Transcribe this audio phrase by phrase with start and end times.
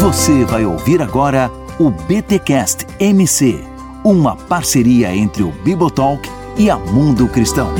[0.00, 3.62] Você vai ouvir agora o BTcast MC,
[4.02, 6.26] uma parceria entre o Bibotalk
[6.56, 7.70] e a Mundo Cristão.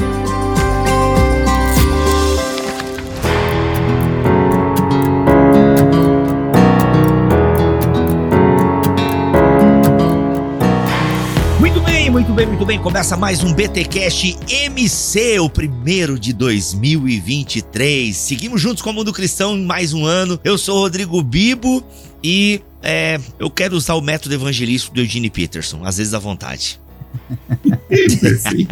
[11.58, 12.78] Muito bem, muito bem, muito bem.
[12.78, 18.14] Começa mais um BTcast MC, o primeiro de 2023.
[18.14, 20.38] Seguimos juntos com o Mundo Cristão em mais um ano.
[20.44, 21.82] Eu sou Rodrigo Bibo
[22.22, 26.80] e é, eu quero usar o método evangelístico do Eugene Peterson, às vezes à vontade.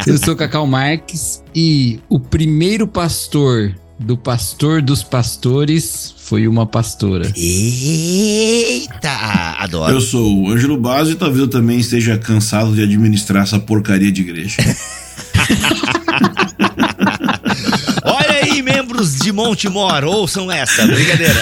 [0.07, 7.31] Eu sou Cacau Marques e o primeiro pastor do pastor dos pastores foi uma pastora.
[7.35, 9.09] Eita!
[9.59, 9.93] Adoro.
[9.93, 14.11] Eu sou o Ângelo Basso e talvez eu também esteja cansado de administrar essa porcaria
[14.11, 14.57] de igreja.
[18.59, 21.33] Aí, membros de Montemor, ouçam essa, brincadeira.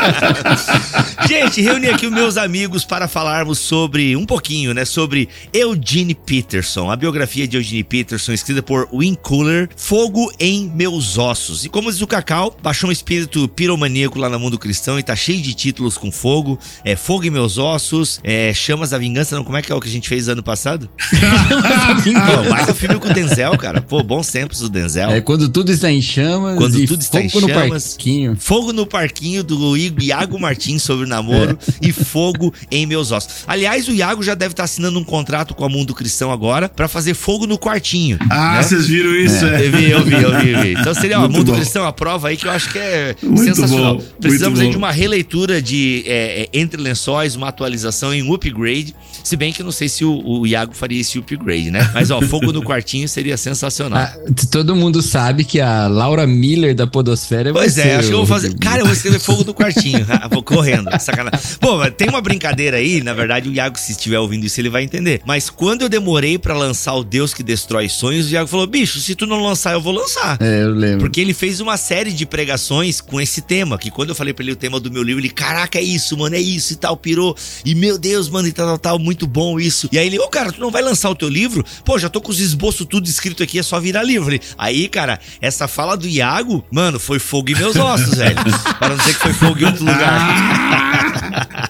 [1.28, 6.90] Gente, reuni aqui os meus amigos para falarmos sobre, um pouquinho, né, sobre Eugene Peterson,
[6.90, 11.66] a biografia de Eugene Peterson, escrita por Win Cooler, Fogo em Meus Ossos.
[11.66, 15.14] E como diz o Cacau, baixou um espírito piromaníaco lá no mundo cristão e tá
[15.14, 19.44] cheio de títulos com fogo, é Fogo em Meus Ossos, é Chamas da Vingança, não,
[19.44, 20.88] como é que é o que a gente fez ano passado?
[22.06, 23.80] Não, mais o filme com o Denzel, cara.
[23.80, 25.10] Pô, bons tempos do Denzel.
[25.10, 27.88] É quando tudo está em chamas Quando tudo está em fogo no chamas.
[27.94, 28.36] parquinho.
[28.38, 33.44] Fogo no parquinho do Iago Martins sobre o namoro e fogo em meus ossos.
[33.46, 36.88] Aliás, o Iago já deve estar assinando um contrato com a Mundo Cristão agora pra
[36.88, 38.18] fazer fogo no quartinho.
[38.30, 38.62] Ah, né?
[38.62, 39.44] vocês viram isso?
[39.44, 39.66] É.
[39.66, 40.72] Eu vi, eu vi, eu vi, eu vi.
[40.72, 41.54] Então seria, ó, Mundo bom.
[41.56, 43.96] Cristão, a prova aí que eu acho que é Muito sensacional.
[43.96, 48.94] bom, Precisamos aí de uma releitura de é, é, Entre Lençóis, uma atualização em upgrade.
[49.24, 51.90] Se bem que eu não sei se o, o Iago faria esse upgrade, né?
[51.92, 53.98] Mas ó, fogo no quartinho seria sensacional.
[53.98, 54.14] Ah,
[54.50, 58.18] todo mundo sabe que a Laura Miller da Podosfera vai Pois é, acho que eu
[58.18, 58.54] vou fazer.
[58.58, 60.04] Cara, eu vou escrever fogo no quartinho.
[60.16, 60.88] Ah, vou correndo.
[60.98, 61.40] Sacanagem.
[61.60, 64.68] Pô, mas tem uma brincadeira aí, na verdade, o Iago, se estiver ouvindo isso, ele
[64.68, 65.20] vai entender.
[65.26, 68.98] Mas quando eu demorei pra lançar o Deus que destrói sonhos, o Iago falou: bicho,
[68.98, 70.38] se tu não lançar, eu vou lançar.
[70.40, 71.00] É, eu lembro.
[71.00, 73.78] Porque ele fez uma série de pregações com esse tema.
[73.78, 76.16] Que quando eu falei pra ele o tema do meu livro, ele, caraca, é isso,
[76.16, 77.36] mano, é isso e tal, pirou.
[77.64, 79.88] E meu Deus, mano, e tal, tal, tal, muito bom isso.
[79.92, 81.64] E aí ele, ô, cara, tu não vai lançar o teu livro?
[81.84, 84.38] Pô, já tô com os esboços tudo escrito aqui, é só virar livro.
[84.58, 88.36] Aí, cara, essa fala do Iago, mano, foi fogo em meus ossos, velho.
[88.78, 91.65] Para não dizer que foi fogo em outro lugar.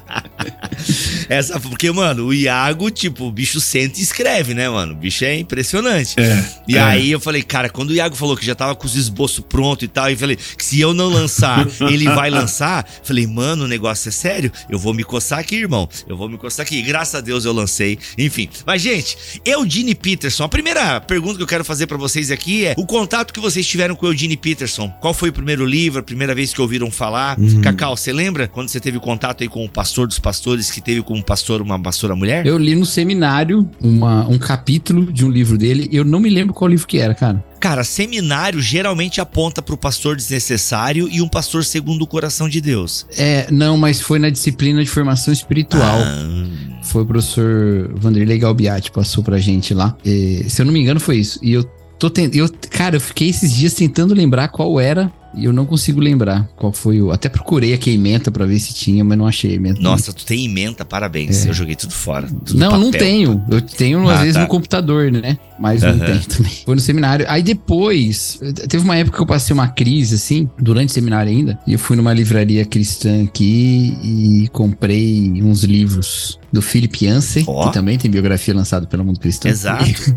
[1.29, 4.93] Essa, porque, mano, o Iago, tipo, o bicho senta e escreve, né, mano?
[4.93, 6.15] O bicho é impressionante.
[6.19, 6.81] É, E é.
[6.81, 9.85] aí eu falei, cara, quando o Iago falou que já tava com os esboços prontos
[9.85, 12.87] e tal, e falei que se eu não lançar, ele vai lançar.
[13.03, 14.53] Falei, mano, o negócio é sério?
[14.69, 15.89] Eu vou me coçar aqui, irmão.
[16.09, 16.77] Eu vou me coçar aqui.
[16.79, 17.99] E graças a Deus eu lancei.
[18.19, 18.49] Enfim.
[18.67, 22.75] Mas, gente, Eugene Peterson, a primeira pergunta que eu quero fazer pra vocês aqui é
[22.77, 24.89] o contato que vocês tiveram com o Eugene Peterson.
[25.01, 27.37] Qual foi o primeiro livro, a primeira vez que ouviram falar?
[27.63, 31.03] Cacau, você lembra quando você teve contato aí com o pastor dos pastores que teve
[31.17, 32.47] como pastor uma pastora mulher?
[32.47, 35.89] Eu li no seminário uma- um capítulo de um livro dele.
[35.91, 37.43] Eu não me lembro qual livro que era, cara.
[37.59, 43.07] Cara, seminário geralmente aponta pro pastor desnecessário e um pastor segundo o coração de Deus.
[43.17, 45.99] É, não, mas foi na disciplina de formação espiritual.
[46.03, 49.97] Ah, Foi o professor Vanderlei Galbiati, passou pra gente lá.
[50.05, 51.39] E, se eu não me engano, foi isso.
[51.43, 51.65] E eu
[51.99, 52.37] tô tentando.
[52.37, 55.11] Eu, cara, eu fiquei esses dias tentando lembrar qual era.
[55.37, 57.11] E eu não consigo lembrar qual foi o.
[57.13, 59.81] Até procurei aqui a ementa pra ver se tinha, mas não achei a ementa.
[59.81, 61.45] nossa, tu tem ementa, parabéns.
[61.45, 62.27] Eu joguei tudo fora.
[62.27, 63.01] tudo Não, não papel.
[63.01, 63.45] tenho.
[63.51, 64.41] Eu tenho, às Ah, vezes, tá.
[64.43, 65.37] no computador, né?
[65.59, 65.99] Mas não Aham.
[66.07, 66.53] tem também.
[66.65, 67.27] Foi no seminário.
[67.29, 71.59] Aí depois, teve uma época que eu passei uma crise, assim, durante o seminário ainda.
[71.67, 77.67] E eu fui numa livraria cristã aqui e comprei uns livros do Philip Yancey, Ó.
[77.67, 79.51] que também tem biografia lançada pelo Mundo Cristão.
[79.51, 79.85] Exato.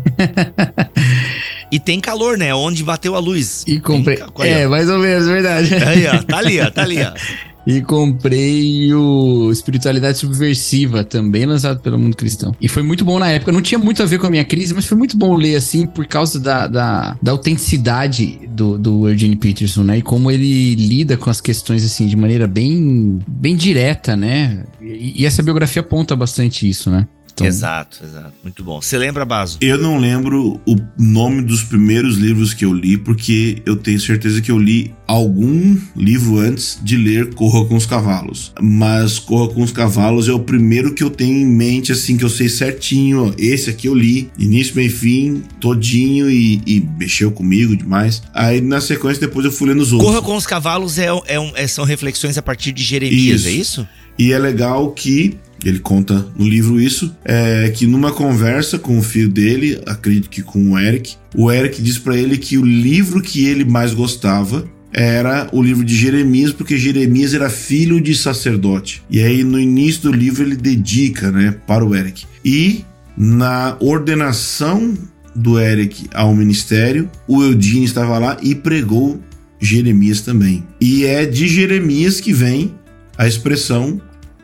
[1.70, 2.54] E tem calor, né?
[2.54, 3.64] Onde bateu a luz.
[3.66, 4.16] E comprei.
[4.16, 5.74] Tem É, mais ou menos, verdade.
[5.74, 6.22] Aí, ó.
[6.22, 6.70] Tá ali, ó.
[6.70, 7.12] Tá ali, ó.
[7.66, 12.54] E comprei o Espiritualidade Subversiva, também lançado pelo Mundo Cristão.
[12.60, 13.52] E foi muito bom na época.
[13.52, 15.86] Não tinha muito a ver com a minha crise, mas foi muito bom ler assim,
[15.86, 19.98] por causa da, da, da autenticidade do, do Eugene Peterson, né?
[19.98, 24.64] E como ele lida com as questões assim, de maneira bem, bem direta, né?
[24.80, 27.06] E, e essa biografia aponta bastante isso, né?
[27.32, 28.32] Então, Exato, exato.
[28.42, 28.80] Muito bom.
[28.80, 29.58] Você lembra, Baso?
[29.60, 34.40] Eu não lembro o nome dos primeiros livros que eu li, porque eu tenho certeza
[34.40, 38.52] que eu li algum livro antes de ler Corra com os Cavalos.
[38.60, 42.24] Mas Corra com os Cavalos é o primeiro que eu tenho em mente, assim, que
[42.24, 43.34] eu sei certinho.
[43.38, 48.22] Esse aqui eu li, início, meio fim, todinho, e, e mexeu comigo demais.
[48.34, 50.10] Aí na sequência, depois eu fui lendo os outros.
[50.10, 53.48] Corra com os cavalos é, é um- é- são reflexões a partir de Jeremias, Isso.
[53.48, 53.88] é isso?
[54.18, 59.02] E é legal que ele conta no livro isso, é que numa conversa com o
[59.02, 63.20] filho dele, acredito que com o Eric, o Eric diz pra ele que o livro
[63.20, 69.02] que ele mais gostava era o livro de Jeremias, porque Jeremias era filho de sacerdote.
[69.08, 72.24] E aí no início do livro ele dedica, né, para o Eric.
[72.44, 72.84] E
[73.16, 74.94] na ordenação
[75.34, 79.20] do Eric ao ministério, o Eudine estava lá e pregou
[79.60, 80.64] Jeremias também.
[80.80, 82.74] E é de Jeremias que vem
[83.16, 84.00] a expressão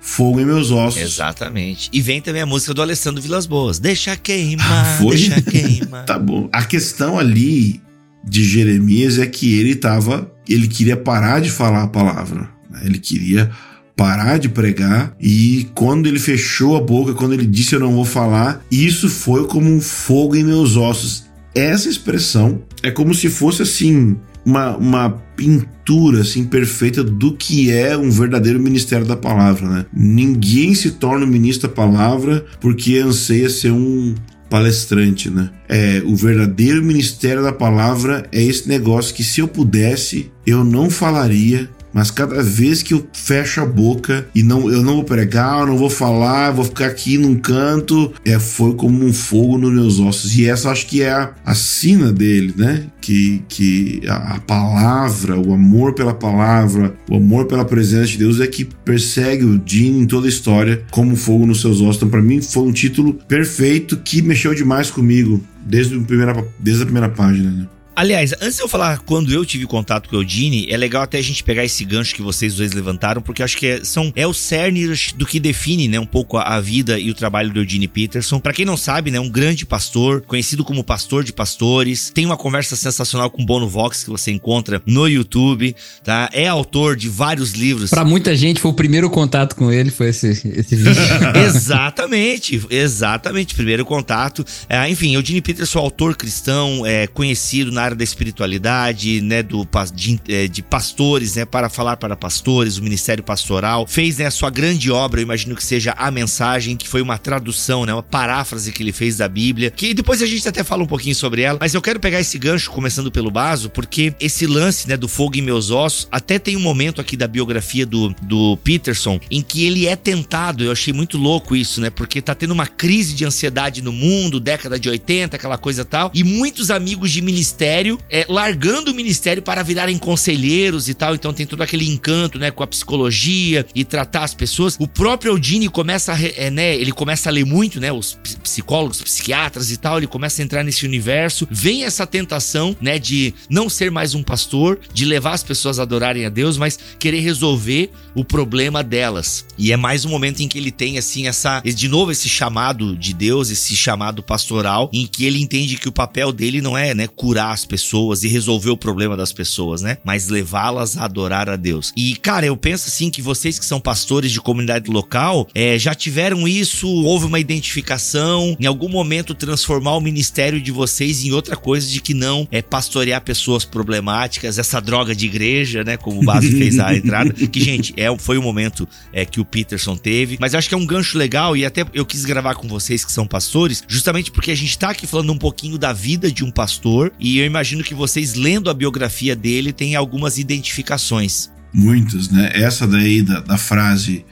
[0.07, 1.03] fogo em meus ossos.
[1.03, 1.91] Exatamente.
[1.93, 3.81] E vem também a música do Alessandro Vilas Boas.
[3.81, 5.17] Deixa queimar, ah, Foi?
[5.17, 6.05] deixa queimar.
[6.07, 6.49] tá bom.
[6.53, 7.83] A questão ali
[8.25, 12.49] de Jeremias é que ele tava, ele queria parar de falar a palavra.
[12.71, 12.83] Né?
[12.85, 13.51] Ele queria
[13.97, 18.05] parar de pregar e quando ele fechou a boca, quando ele disse eu não vou
[18.05, 21.25] falar, isso foi como um fogo em meus ossos.
[21.53, 27.99] Essa expressão é como se fosse assim uma, uma pintura assim perfeita do que é
[27.99, 29.87] um verdadeiro ministério da palavra, né?
[29.93, 34.15] Ninguém se torna um ministro da palavra porque anseia ser um
[34.49, 35.51] palestrante, né?
[35.69, 40.89] É, o verdadeiro ministério da palavra é esse negócio que se eu pudesse, eu não
[40.89, 45.61] falaria mas cada vez que eu fecho a boca e não, eu não vou pregar,
[45.61, 49.73] eu não vou falar, vou ficar aqui num canto, é, foi como um fogo nos
[49.73, 50.37] meus ossos.
[50.37, 52.85] E essa acho que é a, a sina dele, né?
[53.01, 58.41] Que, que a, a palavra, o amor pela palavra, o amor pela presença de Deus
[58.41, 61.97] é que persegue o Dean em toda a história como fogo nos seus ossos.
[61.97, 66.85] Então, para mim, foi um título perfeito que mexeu demais comigo desde primeira, desde a
[66.85, 67.51] primeira página.
[67.51, 67.67] Né?
[67.97, 71.17] Aliás, antes de eu falar quando eu tive contato com o Eudine, é legal até
[71.17, 74.27] a gente pegar esse gancho que vocês dois levantaram, porque acho que é, são, é
[74.27, 77.61] o cerne do que define, né, um pouco a, a vida e o trabalho do
[77.61, 78.39] Eudine Peterson.
[78.39, 82.37] Para quem não sabe, né, um grande pastor, conhecido como pastor de pastores, tem uma
[82.37, 86.29] conversa sensacional com Bono Vox que você encontra no YouTube, tá?
[86.35, 87.89] É autor de vários livros.
[87.89, 90.93] Para muita gente foi o primeiro contato com ele, foi esse, esse vídeo.
[91.47, 94.45] exatamente, exatamente, primeiro contato.
[94.69, 100.21] É, enfim, Eudine Peterson, autor cristão, é conhecido na área da espiritualidade, né, do, de,
[100.29, 103.87] é, de pastores, né, para falar para pastores, o ministério pastoral.
[103.87, 107.19] Fez, né, a sua grande obra, eu imagino que seja A Mensagem, que foi uma
[107.19, 110.83] tradução, né, uma paráfrase que ele fez da Bíblia, que depois a gente até fala
[110.83, 114.47] um pouquinho sobre ela, mas eu quero pegar esse gancho, começando pelo Baso, porque esse
[114.47, 118.15] lance, né, do fogo em meus ossos, até tem um momento aqui da biografia do,
[118.23, 122.35] do Peterson, em que ele é tentado, eu achei muito louco isso, né, porque tá
[122.35, 126.71] tendo uma crise de ansiedade no mundo, década de 80, aquela coisa tal, e muitos
[126.71, 131.15] amigos de ministério ministério, é, largando o ministério para virarem conselheiros e tal.
[131.15, 134.77] Então tem todo aquele encanto, né, com a psicologia e tratar as pessoas.
[134.79, 139.03] O próprio Eudine começa a, é, né, ele começa a ler muito, né, os psicólogos,
[139.03, 139.99] psiquiatras e tal.
[139.99, 141.47] Ele começa a entrar nesse universo.
[141.51, 145.83] Vem essa tentação, né, de não ser mais um pastor, de levar as pessoas a
[145.83, 149.45] adorarem a Deus, mas querer resolver o problema delas.
[149.59, 152.97] E é mais um momento em que ele tem assim essa, de novo esse chamado
[152.97, 156.95] de Deus, esse chamado pastoral, em que ele entende que o papel dele não é,
[156.95, 159.99] né, curar as pessoas e resolver o problema das pessoas, né?
[160.03, 161.93] Mas levá-las a adorar a Deus.
[161.97, 165.95] E, cara, eu penso assim que vocês que são pastores de comunidade local é, já
[165.95, 171.57] tiveram isso, houve uma identificação, em algum momento transformar o ministério de vocês em outra
[171.57, 175.97] coisa de que não é pastorear pessoas problemáticas, essa droga de igreja, né?
[175.97, 177.33] Como o Base fez a entrada.
[177.33, 180.37] Que, gente, é, foi o momento é, que o Peterson teve.
[180.41, 183.05] Mas eu acho que é um gancho legal e até eu quis gravar com vocês
[183.05, 186.45] que são pastores, justamente porque a gente tá aqui falando um pouquinho da vida de
[186.45, 191.51] um pastor e eu imagino que vocês, lendo a biografia dele, têm algumas identificações.
[191.73, 192.51] Muitas, né?
[192.53, 194.25] Essa daí da, da frase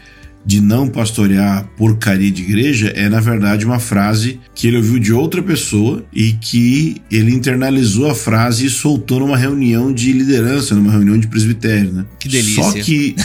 [0.47, 5.11] de não pastorear porcaria de igreja é, na verdade, uma frase que ele ouviu de
[5.11, 10.93] outra pessoa e que ele internalizou a frase e soltou numa reunião de liderança, numa
[10.93, 12.05] reunião de presbitério, né?
[12.19, 12.63] Que delícia.
[12.63, 13.17] Só que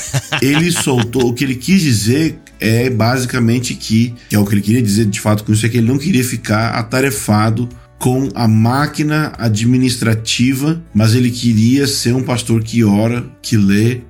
[0.41, 4.61] ele soltou, o que ele quis dizer é basicamente que, que é o que ele
[4.61, 7.67] queria dizer de fato com isso, é que ele não queria ficar atarefado
[7.99, 14.01] com a máquina administrativa, mas ele queria ser um pastor que ora, que lê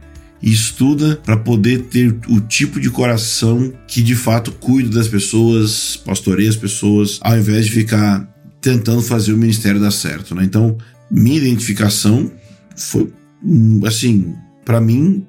[0.41, 5.97] e estuda para poder ter o tipo de coração que de fato cuida das pessoas,
[5.97, 8.27] pastoreia as pessoas, ao invés de ficar
[8.61, 10.43] tentando fazer o ministério dar certo, né?
[10.43, 10.77] Então,
[11.09, 12.31] minha identificação
[12.75, 13.11] foi
[13.85, 15.25] assim, para mim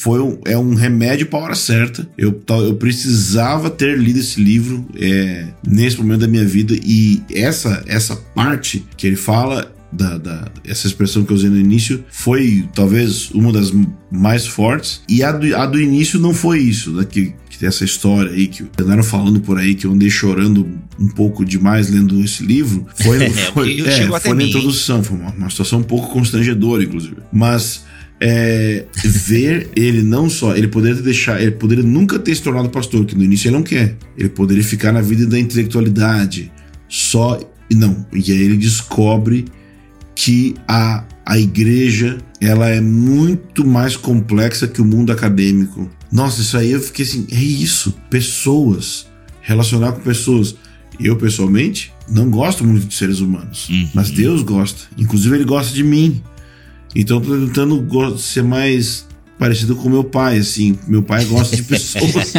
[0.00, 2.08] foi um, é um remédio para a hora certa.
[2.16, 6.74] Eu, eu precisava ter lido esse livro é, nesse momento da minha vida.
[6.82, 11.58] E essa essa parte que ele fala da, da, essa expressão que eu usei no
[11.58, 13.72] início foi talvez uma das
[14.10, 15.02] mais fortes.
[15.08, 18.30] E a do, a do início não foi isso, né, que, que tem essa história
[18.30, 20.66] aí que andaram falando por aí que eu andei chorando
[20.98, 22.86] um pouco demais lendo esse livro.
[22.94, 27.16] Foi, é, foi, é, foi na introdução, foi uma, uma situação um pouco constrangedora inclusive,
[27.32, 27.84] mas
[28.20, 33.04] é, ver ele não só, ele poderia deixar, ele poderia nunca ter se tornado pastor,
[33.06, 33.96] que no início ele não quer.
[34.16, 36.52] Ele poderia ficar na vida da intelectualidade,
[36.88, 38.04] só e não.
[38.12, 39.46] E aí ele descobre
[40.14, 45.88] que a, a igreja, ela é muito mais complexa que o mundo acadêmico.
[46.12, 49.06] Nossa, isso aí eu fiquei assim, é isso, pessoas,
[49.40, 50.56] relacionar com pessoas.
[50.98, 53.88] Eu, pessoalmente, não gosto muito de seres humanos, Uhum.
[53.94, 54.82] mas Deus gosta.
[54.98, 56.20] Inclusive, Ele gosta de mim.
[56.94, 59.06] Então, eu tô tentando ser mais
[59.38, 60.78] parecido com meu pai, assim.
[60.88, 62.32] Meu pai gosta de pessoas.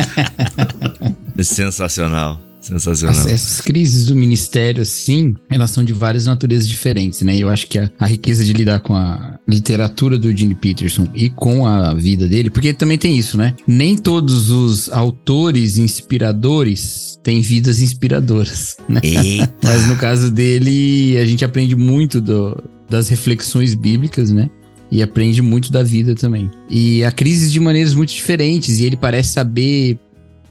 [1.41, 2.39] Sensacional.
[2.61, 3.17] Sensacional.
[3.19, 7.35] As- essas crises do ministério, assim, elas são de várias naturezas diferentes, né?
[7.35, 11.07] E eu acho que a, a riqueza de lidar com a literatura do Gene Peterson
[11.15, 13.55] e com a vida dele, porque também tem isso, né?
[13.65, 19.01] Nem todos os autores inspiradores têm vidas inspiradoras, né?
[19.03, 19.51] Eita.
[19.63, 24.49] Mas no caso dele, a gente aprende muito do- das reflexões bíblicas, né?
[24.91, 26.51] E aprende muito da vida também.
[26.69, 29.97] E a crise de maneiras muito diferentes, e ele parece saber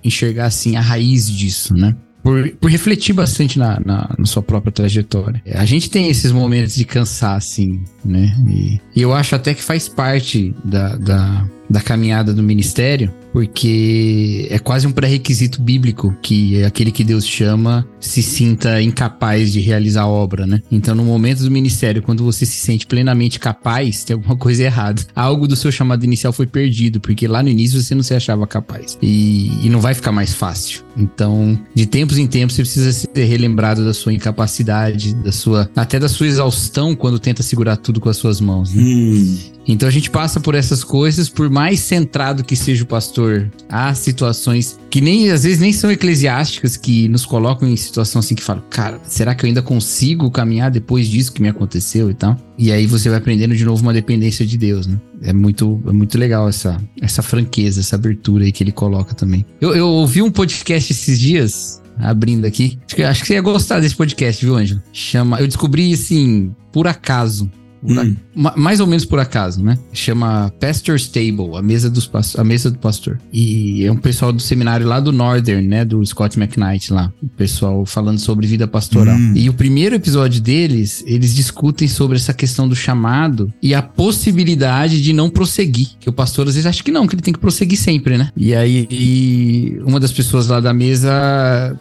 [0.02, 1.94] enxergar assim a raiz disso, né?
[2.23, 5.42] Por, por refletir bastante na, na, na sua própria trajetória.
[5.54, 8.35] A gente tem esses momentos de cansar, assim, né?
[8.49, 14.49] E, e eu acho até que faz parte da, da, da caminhada do ministério, porque
[14.51, 20.03] é quase um pré-requisito bíblico que aquele que Deus chama se sinta incapaz de realizar
[20.03, 20.63] a obra, né?
[20.71, 25.03] Então, no momento do ministério, quando você se sente plenamente capaz, tem alguma coisa errada.
[25.15, 28.47] Algo do seu chamado inicial foi perdido, porque lá no início você não se achava
[28.47, 28.99] capaz.
[29.03, 30.83] E, e não vai ficar mais fácil.
[30.97, 35.99] Então, de tempos em tempos, você precisa ser relembrado da sua incapacidade, da sua até
[35.99, 38.75] da sua exaustão quando tenta segurar tudo com as suas mãos.
[38.75, 38.83] Né?
[38.83, 43.20] hum, Então a gente passa por essas coisas, por mais centrado que seja o pastor,
[43.69, 48.35] há situações que nem às vezes nem são eclesiásticas que nos colocam em situação assim
[48.35, 52.15] que falam, cara, será que eu ainda consigo caminhar depois disso que me aconteceu e
[52.15, 52.37] tal?
[52.59, 55.00] E aí você vai aprendendo de novo uma dependência de Deus, né?
[55.23, 59.45] É muito, é muito legal essa, essa franqueza, essa abertura aí que ele coloca também.
[59.61, 62.79] Eu, eu ouvi um podcast esses dias, abrindo aqui.
[62.87, 64.83] Acho que, acho que você ia gostar desse podcast, viu, Ângelo?
[64.93, 65.41] Chama.
[65.41, 67.50] Eu descobri assim, por acaso.
[67.83, 68.17] A- Hum.
[68.35, 69.79] ma- mais ou menos por acaso, né?
[69.93, 73.19] Chama Pastor's Table, a mesa, dos a mesa do pastor.
[73.33, 75.85] E é um pessoal do seminário lá do Northern, né?
[75.85, 77.13] Do Scott McKnight lá.
[77.23, 79.17] O pessoal falando sobre vida pastoral.
[79.17, 79.33] Hum.
[79.35, 85.01] E o primeiro episódio deles, eles discutem sobre essa questão do chamado e a possibilidade
[85.03, 85.89] de não prosseguir.
[85.99, 88.31] Que o pastor às vezes acha que não, que ele tem que prosseguir sempre, né?
[88.37, 91.11] E aí e uma das pessoas lá da mesa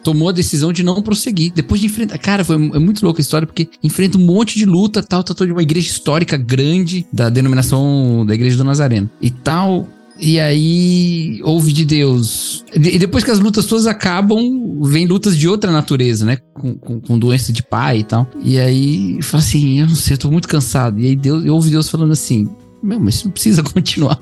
[0.04, 1.52] tomou a decisão de não prosseguir.
[1.54, 2.18] Depois de enfrentar.
[2.18, 5.36] Cara, foi é muito louca a história, porque enfrenta um monte de luta, tal, tal,
[5.36, 9.10] tal, de uma igreja histórica grande da denominação da Igreja do Nazareno.
[9.22, 9.88] E tal.
[10.22, 12.66] E aí, ouve de Deus.
[12.74, 16.38] E depois que as lutas todas acabam, vem lutas de outra natureza, né?
[16.54, 18.30] Com, com, com doença de pai e tal.
[18.44, 21.00] E aí, fala assim: eu não sei, eu tô muito cansado.
[21.00, 22.50] E aí, Deus, eu ouvi Deus falando assim:
[22.84, 24.20] meu, mas isso não precisa continuar.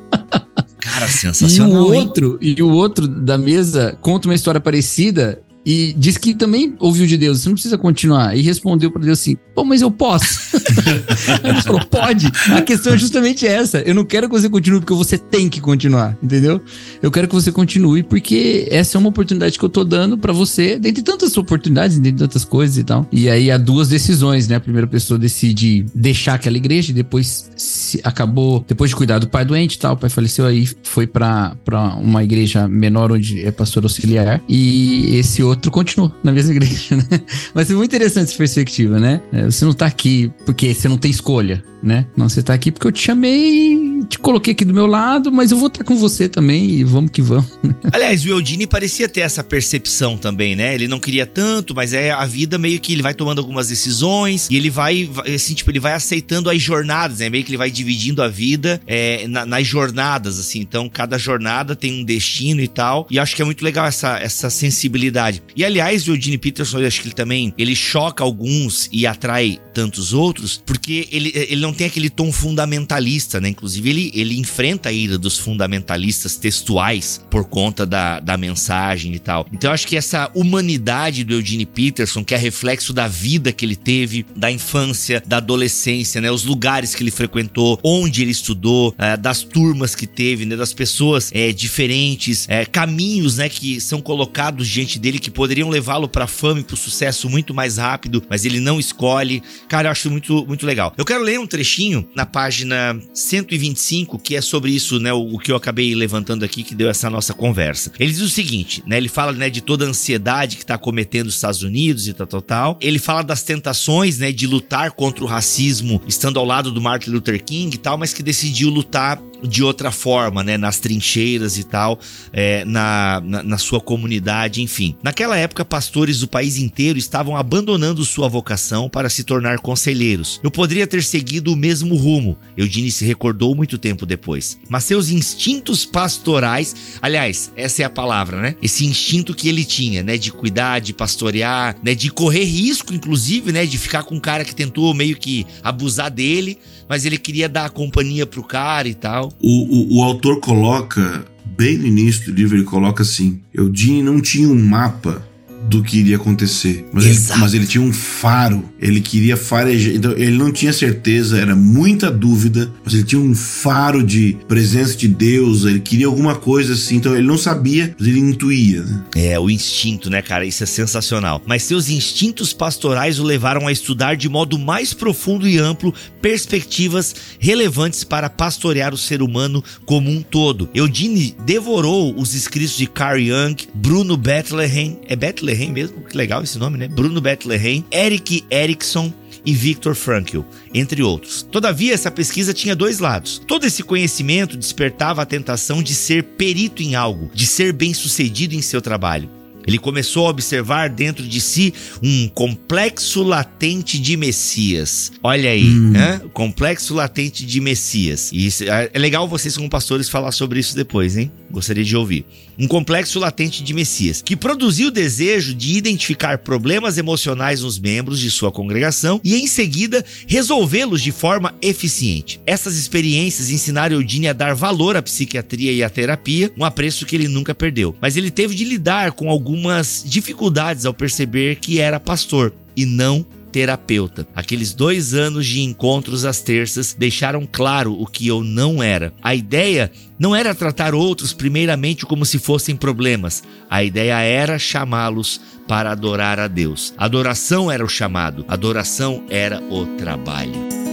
[0.79, 2.01] Cara, E o sensacional, hein?
[2.01, 7.05] outro, e o outro da mesa conta uma história parecida e diz que também ouviu
[7.05, 8.37] de Deus, você não precisa continuar.
[8.37, 10.55] E respondeu para Deus assim: pô, mas eu posso.
[11.43, 12.31] Deus falou: pode.
[12.53, 13.79] A questão é justamente essa.
[13.79, 16.61] Eu não quero que você continue porque você tem que continuar, entendeu?
[17.01, 20.31] Eu quero que você continue porque essa é uma oportunidade que eu tô dando para
[20.31, 23.05] você, dentre tantas oportunidades, dentre tantas coisas e tal.
[23.11, 24.55] E aí há duas decisões, né?
[24.55, 29.27] A primeira pessoa decide deixar aquela igreja e depois se acabou, depois de cuidar do
[29.27, 31.57] pai doente e tal, o pai faleceu aí, foi pra
[31.99, 37.21] uma igreja menor onde é pastor auxiliar e esse outro continuou na mesma igreja, né?
[37.53, 39.21] Mas é muito interessante essa perspectiva, né?
[39.31, 42.05] É, Você não tá aqui porque você não tem escolha, né?
[42.15, 45.51] Não, você tá aqui porque eu te chamei, te coloquei aqui do meu lado, mas
[45.51, 47.45] eu vou estar com você também e vamos que vamos.
[47.91, 50.73] Aliás, o Eudine parecia ter essa percepção também, né?
[50.73, 54.47] Ele não queria tanto, mas é a vida meio que ele vai tomando algumas decisões
[54.49, 57.29] e ele vai, vai, assim, tipo, ele vai aceitando as jornadas, né?
[57.29, 60.59] Meio que ele vai dividindo a vida é, na- nas jornadas, assim.
[60.59, 63.07] Então, cada jornada tem um destino e tal.
[63.09, 65.41] E acho que é muito legal essa, essa sensibilidade.
[65.55, 69.59] E, aliás, o Eudine Peterson, eu acho que ele também, ele choca alguns e atrai
[69.73, 73.49] tantos outros, porque ele, ele não tem aquele tom fundamentalista, né?
[73.49, 79.19] Inclusive, ele, ele enfrenta a ira dos fundamentalistas textuais por conta da, da mensagem e
[79.19, 79.45] tal.
[79.51, 83.65] Então, eu acho que essa humanidade do Eugene Peterson, que é reflexo da vida que
[83.65, 86.31] ele teve, da infância, da adolescência, né?
[86.31, 90.55] Os lugares que ele frequentou, onde ele estudou, eh, das turmas que teve, né?
[90.55, 93.49] Das pessoas eh, diferentes, eh, caminhos, né?
[93.49, 97.77] Que são colocados diante dele que poderiam levá-lo pra fama e pro sucesso muito mais
[97.77, 99.41] rápido, mas ele não escolhe.
[99.67, 100.93] Cara, eu acho muito, muito legal.
[100.97, 105.13] Eu quero ler um trechinho na página 125, que é sobre isso, né?
[105.13, 107.91] O, o que eu acabei levantando aqui, que deu essa nossa conversa.
[107.99, 108.97] Ele diz o seguinte, né?
[108.97, 112.27] Ele fala, né, de toda a ansiedade que tá cometendo os Estados Unidos e tal,
[112.27, 112.79] tal, tal.
[112.81, 117.11] Ele fala das tentações, né, de lutar contra o racismo, estando ao lado do Martin
[117.11, 120.57] Luther King e tal, mas que decidiu lutar de outra forma, né?
[120.57, 121.99] Nas trincheiras e tal,
[122.31, 124.95] é, na, na, na, sua comunidade, enfim.
[125.03, 130.39] Naquela época, pastores do país inteiro estavam abandonando sua vocação para se tornar conselheiros.
[130.43, 134.59] Eu poderia ter seguido o mesmo rumo, Eudine se recordou muito tempo depois.
[134.69, 138.55] Mas seus instintos pastorais, aliás, essa é a palavra, né?
[138.61, 140.17] Esse instinto que ele tinha, né?
[140.17, 141.93] De cuidar, de pastorear, né?
[141.93, 143.65] De correr risco, inclusive, né?
[143.65, 147.65] De ficar com um cara que tentou meio que abusar dele, mas ele queria dar
[147.65, 149.31] a companhia pro cara e tal.
[149.41, 154.21] O, o, o autor coloca, bem no início do livro, ele coloca assim: Eudine não
[154.21, 155.27] tinha um mapa
[155.67, 156.87] do que iria acontecer.
[156.91, 159.93] Mas ele, mas ele, tinha um faro, ele queria farejar.
[159.93, 164.95] Então ele não tinha certeza, era muita dúvida, mas ele tinha um faro de presença
[164.95, 166.95] de Deus, ele queria alguma coisa assim.
[166.95, 168.81] Então ele não sabia, mas ele intuía.
[168.81, 169.03] Né?
[169.15, 170.45] É, o instinto, né, cara?
[170.45, 171.41] Isso é sensacional.
[171.45, 177.15] Mas seus instintos pastorais o levaram a estudar de modo mais profundo e amplo perspectivas
[177.39, 180.69] relevantes para pastorear o ser humano como um todo.
[180.73, 184.99] Eudine devorou os escritos de Carl Jung, Bruno Bethlehem.
[185.07, 185.56] É Bethlehem?
[185.57, 186.87] Bethlehem mesmo, que legal esse nome, né?
[186.87, 189.11] Bruno Bethlehem, Eric Erickson
[189.45, 190.41] e Viktor Frankl,
[190.73, 191.41] entre outros.
[191.41, 193.41] Todavia, essa pesquisa tinha dois lados.
[193.47, 198.61] Todo esse conhecimento despertava a tentação de ser perito em algo, de ser bem-sucedido em
[198.61, 199.36] seu trabalho.
[199.67, 205.11] Ele começou a observar dentro de si um complexo latente de Messias.
[205.21, 205.91] Olha aí, hum.
[205.91, 206.21] né?
[206.33, 208.31] Complexo latente de Messias.
[208.31, 211.29] E isso, é, é legal vocês, como pastores, falar sobre isso depois, hein?
[211.51, 212.25] Gostaria de ouvir.
[212.57, 218.19] Um complexo latente de Messias, que produziu o desejo de identificar problemas emocionais nos membros
[218.19, 222.39] de sua congregação e, em seguida, resolvê-los de forma eficiente.
[222.45, 227.15] Essas experiências ensinaram Eudine a dar valor à psiquiatria e à terapia, um apreço que
[227.15, 227.95] ele nunca perdeu.
[228.01, 232.85] Mas ele teve de lidar com alguns algumas dificuldades ao perceber que era pastor e
[232.85, 234.27] não terapeuta.
[234.35, 239.11] Aqueles dois anos de encontros às terças deixaram claro o que eu não era.
[239.21, 243.41] A ideia não era tratar outros primeiramente como se fossem problemas.
[243.69, 246.93] A ideia era chamá-los para adorar a Deus.
[246.97, 250.86] Adoração era o chamado, adoração era o trabalho.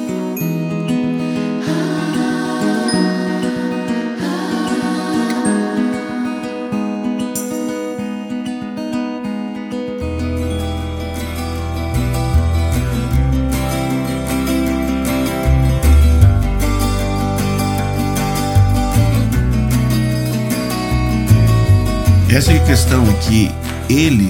[22.34, 23.48] Essa é a questão que
[23.88, 24.28] ele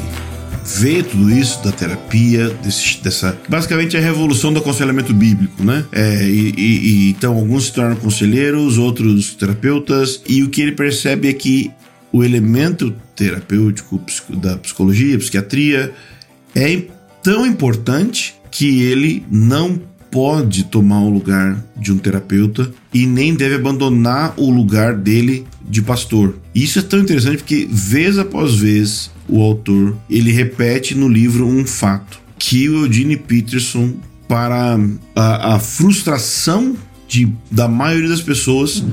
[0.63, 3.35] vê tudo isso da terapia, desse, dessa.
[3.49, 5.87] Basicamente é a revolução do aconselhamento bíblico, né?
[5.91, 10.73] É, e, e, e, então alguns se tornam conselheiros, outros terapeutas, e o que ele
[10.73, 11.71] percebe é que
[12.13, 13.99] o elemento terapêutico
[14.37, 15.91] da psicologia, psiquiatria,
[16.55, 16.83] é
[17.23, 19.81] tão importante que ele não
[20.15, 25.83] pode tomar o lugar de um terapeuta e nem deve abandonar o lugar dele de
[25.83, 26.37] pastor.
[26.55, 31.67] Isso é tão interessante porque vez após vez o autor ele repete no livro um
[31.67, 33.95] fato que o Eugene Peterson
[34.29, 34.79] para
[35.17, 36.77] a, a frustração
[37.09, 38.85] de, da maioria das pessoas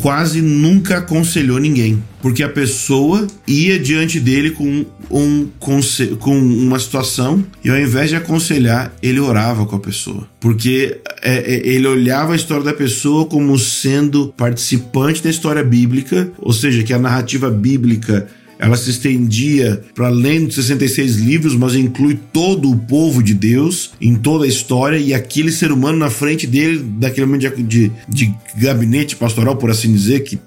[0.00, 7.44] quase nunca aconselhou ninguém, porque a pessoa ia diante dele com, um, com uma situação
[7.62, 12.32] e ao invés de aconselhar, ele orava com a pessoa, porque é, é, ele olhava
[12.32, 17.50] a história da pessoa como sendo participante da história bíblica, ou seja, que a narrativa
[17.50, 18.28] bíblica
[18.58, 23.92] ela se estendia para além dos 66 livros, mas inclui todo o povo de Deus
[24.00, 28.32] em toda a história e aquele ser humano na frente dele, daquele momento de, de,
[28.56, 30.38] gabinete pastoral, por assim dizer, que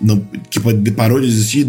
[0.00, 1.66] não, que parou de existir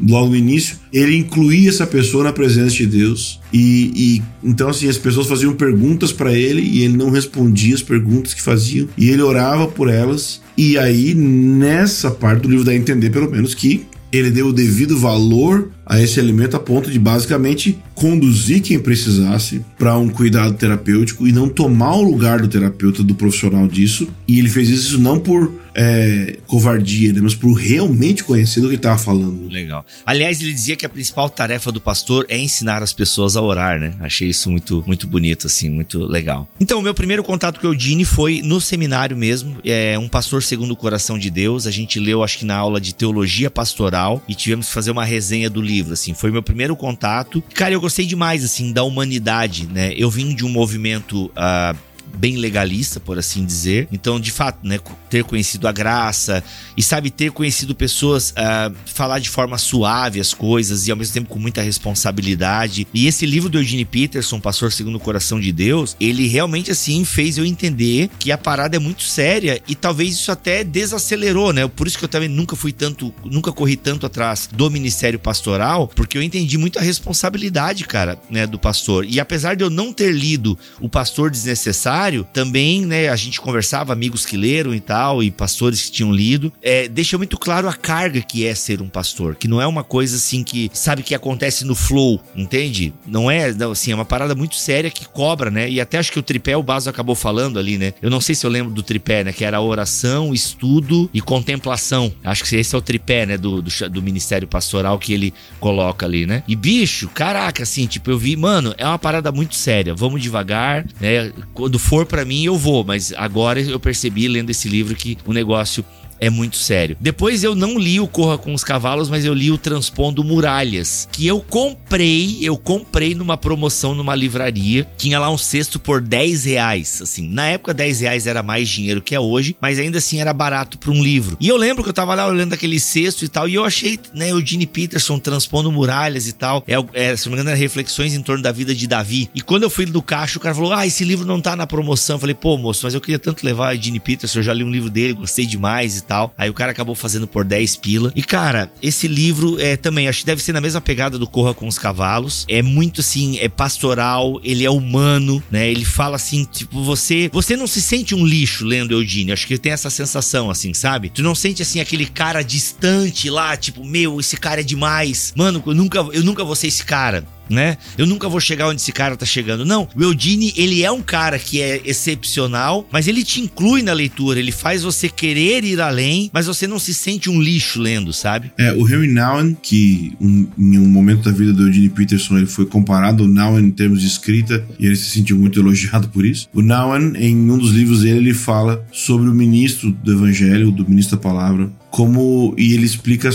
[0.00, 3.40] logo no início, ele incluía essa pessoa na presença de Deus.
[3.52, 7.82] E, e então assim as pessoas faziam perguntas para ele e ele não respondia as
[7.82, 10.42] perguntas que faziam e ele orava por elas.
[10.56, 14.52] E aí nessa parte do livro dá a entender pelo menos que ele deu o
[14.52, 20.54] devido valor a esse alimento a ponto de basicamente conduzir quem precisasse para um cuidado
[20.54, 24.06] terapêutico e não tomar o lugar do terapeuta, do profissional disso.
[24.26, 28.74] E ele fez isso não por é, covardia, né, mas por realmente conhecer do que
[28.74, 29.48] estava falando.
[29.48, 29.84] Legal.
[30.04, 33.80] Aliás, ele dizia que a principal tarefa do pastor é ensinar as pessoas a orar,
[33.80, 33.94] né?
[34.00, 36.48] Achei isso muito, muito bonito, assim, muito legal.
[36.60, 39.56] Então, o meu primeiro contato com o Eudine foi no seminário mesmo.
[39.64, 41.66] É um pastor segundo o coração de Deus.
[41.66, 45.04] A gente leu, acho que na aula de teologia pastoral e tivemos que fazer uma
[45.04, 47.42] resenha do livro livro, assim, foi meu primeiro contato.
[47.54, 49.92] Cara, eu gostei demais, assim, da humanidade, né?
[49.96, 51.76] Eu vim de um movimento uh,
[52.16, 53.88] bem legalista, por assim dizer.
[53.92, 56.42] Então, de fato, né, ter conhecido a graça
[56.76, 61.14] e sabe ter conhecido pessoas uh, falar de forma suave as coisas e ao mesmo
[61.14, 62.86] tempo com muita responsabilidade.
[62.92, 67.04] E esse livro do Eugene Peterson, Pastor Segundo o Coração de Deus, ele realmente assim
[67.04, 71.66] fez eu entender que a parada é muito séria e talvez isso até desacelerou, né?
[71.68, 75.88] Por isso que eu também nunca fui tanto, nunca corri tanto atrás do ministério pastoral,
[75.88, 79.04] porque eu entendi muito a responsabilidade, cara, né, do pastor.
[79.04, 81.97] E apesar de eu não ter lido O Pastor Desnecessário,
[82.32, 86.52] também, né, a gente conversava, amigos que leram e tal, e pastores que tinham lido,
[86.62, 89.84] é, deixa muito claro a carga que é ser um pastor, que não é uma
[89.84, 92.92] coisa assim que, sabe, que acontece no flow, entende?
[93.06, 95.68] Não é, não, assim, é uma parada muito séria que cobra, né?
[95.68, 97.94] E até acho que o tripé, o Baso acabou falando ali, né?
[98.00, 99.32] Eu não sei se eu lembro do tripé, né?
[99.32, 102.12] Que era oração, estudo e contemplação.
[102.24, 103.36] Acho que esse é o tripé, né?
[103.36, 106.42] Do, do, do ministério pastoral que ele coloca ali, né?
[106.46, 109.94] E bicho, caraca, assim, tipo, eu vi, mano, é uma parada muito séria.
[109.94, 111.32] Vamos devagar, né?
[111.54, 115.32] Quando for para mim, eu vou, mas agora eu percebi lendo esse livro que o
[115.32, 115.82] negócio
[116.20, 116.96] é muito sério.
[117.00, 121.08] Depois eu não li o Corra com os Cavalos, mas eu li o Transpondo Muralhas,
[121.12, 124.86] que eu comprei, eu comprei numa promoção numa livraria.
[124.96, 127.00] Tinha lá um cesto por 10 reais.
[127.02, 130.32] Assim, na época 10 reais era mais dinheiro que é hoje, mas ainda assim era
[130.32, 131.36] barato para um livro.
[131.40, 133.98] E eu lembro que eu tava lá olhando aquele cesto e tal, e eu achei,
[134.14, 136.64] né, o Gene Peterson transpondo muralhas e tal.
[136.66, 139.30] É, é, se não me engano, era reflexões em torno da vida de Davi.
[139.34, 141.66] E quando eu fui no caixa, o cara falou: Ah, esse livro não tá na
[141.66, 142.16] promoção.
[142.16, 144.64] Eu falei, pô, moço, mas eu queria tanto levar o Gene Peterson, eu já li
[144.64, 146.34] um livro dele, gostei demais e tal.
[146.36, 148.12] Aí o cara acabou fazendo por 10 pila.
[148.16, 151.54] E cara, esse livro é também, acho que deve ser na mesma pegada do Corra
[151.54, 152.46] com os Cavalos.
[152.48, 155.70] É muito assim, é pastoral, ele é humano, né?
[155.70, 159.34] Ele fala assim, tipo, você, você não se sente um lixo lendo Eugênio.
[159.34, 161.10] Acho que tem essa sensação assim, sabe?
[161.10, 165.32] Tu não sente assim aquele cara distante lá, tipo, meu, esse cara é demais.
[165.36, 167.76] Mano, eu nunca, eu nunca vou ser esse cara né?
[167.96, 169.64] Eu nunca vou chegar onde esse cara tá chegando.
[169.64, 173.92] Não, o Eudine, ele é um cara que é excepcional, mas ele te inclui na
[173.92, 178.12] leitura, ele faz você querer ir além, mas você não se sente um lixo lendo,
[178.12, 178.52] sabe?
[178.58, 182.46] É, o Henry Nouwen, que um, em um momento da vida do Eugene Peterson, ele
[182.46, 186.24] foi comparado ao Nouwen em termos de escrita, e ele se sentiu muito elogiado por
[186.24, 186.48] isso.
[186.52, 190.88] O Nouwen, em um dos livros dele, ele fala sobre o ministro do evangelho, do
[190.88, 193.30] ministro da palavra, como, e ele explica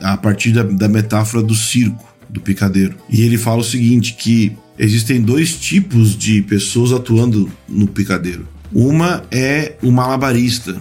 [0.00, 2.94] a, a partir da, da metáfora do circo do picadeiro.
[3.08, 8.46] E ele fala o seguinte: que existem dois tipos de pessoas atuando no picadeiro.
[8.72, 10.80] Uma é o malabarista.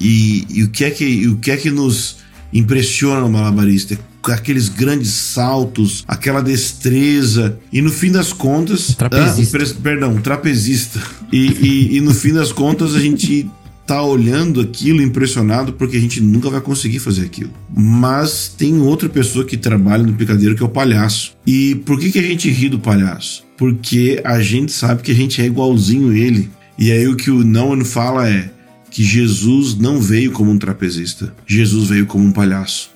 [0.00, 2.16] E, e o, que é que, o que é que nos
[2.52, 3.98] impressiona no malabarista?
[4.24, 8.94] Aqueles grandes saltos, aquela destreza, e no fim das contas.
[8.94, 9.58] Trapezista.
[9.58, 11.00] Ah, perdão, trapezista.
[11.30, 13.50] E, e, e no fim das contas a gente
[13.86, 17.50] tá olhando aquilo impressionado porque a gente nunca vai conseguir fazer aquilo.
[17.74, 21.36] Mas tem outra pessoa que trabalha no picadeiro que é o palhaço.
[21.46, 23.44] E por que, que a gente ri do palhaço?
[23.56, 26.50] Porque a gente sabe que a gente é igualzinho ele.
[26.78, 28.50] E aí o que o não fala é
[28.90, 31.34] que Jesus não veio como um trapezista.
[31.46, 32.90] Jesus veio como um palhaço.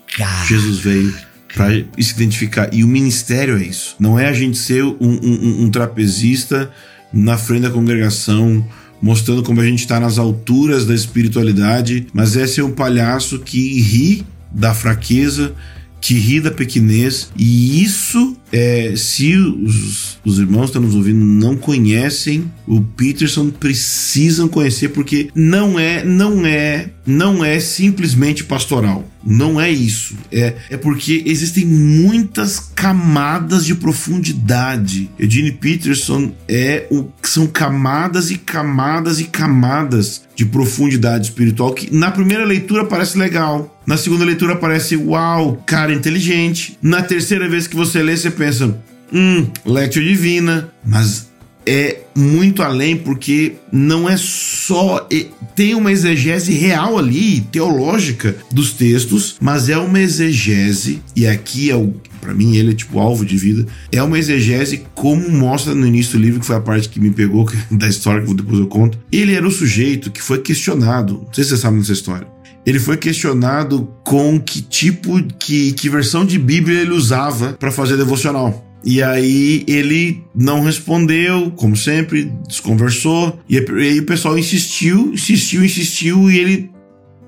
[0.46, 1.12] Jesus veio
[1.55, 2.72] para se identificar.
[2.72, 3.96] E o ministério é isso.
[3.98, 6.70] Não é a gente ser um, um, um trapezista
[7.12, 8.64] na frente da congregação
[9.01, 13.81] mostrando como a gente está nas alturas da espiritualidade, mas é ser um palhaço que
[13.81, 15.55] ri da fraqueza,
[16.01, 21.25] que ri da pequenez, e isso é, se os, os irmãos que estão nos ouvindo
[21.25, 29.09] não conhecem o Peterson, precisam conhecer porque não é, não é, não é simplesmente pastoral.
[29.25, 30.15] Não é isso.
[30.31, 35.11] É, é porque existem muitas camadas de profundidade.
[35.19, 42.11] Eugene Peterson é o são camadas e camadas e camadas de profundidade espiritual que na
[42.11, 43.77] primeira leitura parece legal.
[43.87, 46.79] Na segunda leitura parece uau, cara inteligente.
[46.81, 48.79] Na terceira vez que você lê, você pensa,
[49.12, 51.29] hum, Lectio Divina, mas
[51.66, 55.07] é muito além porque não é só
[55.55, 61.77] tem uma exegese real ali, teológica dos textos, mas é uma exegese e aqui é
[61.77, 63.66] o para mim ele é tipo alvo de vida.
[63.92, 67.11] É uma exegese como mostra no início do livro, que foi a parte que me
[67.11, 68.98] pegou da história que depois eu conto.
[69.11, 72.38] Ele era o sujeito que foi questionado, não sei se você sabe dessa história
[72.68, 77.96] ele foi questionado com que tipo, que, que versão de Bíblia ele usava para fazer
[77.96, 78.62] devocional.
[78.85, 83.40] E aí ele não respondeu, como sempre, desconversou.
[83.48, 86.70] E aí o pessoal insistiu, insistiu, insistiu e ele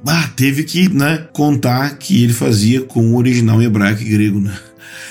[0.07, 4.55] ah, teve que né, contar que ele fazia com o original hebraico e grego, né?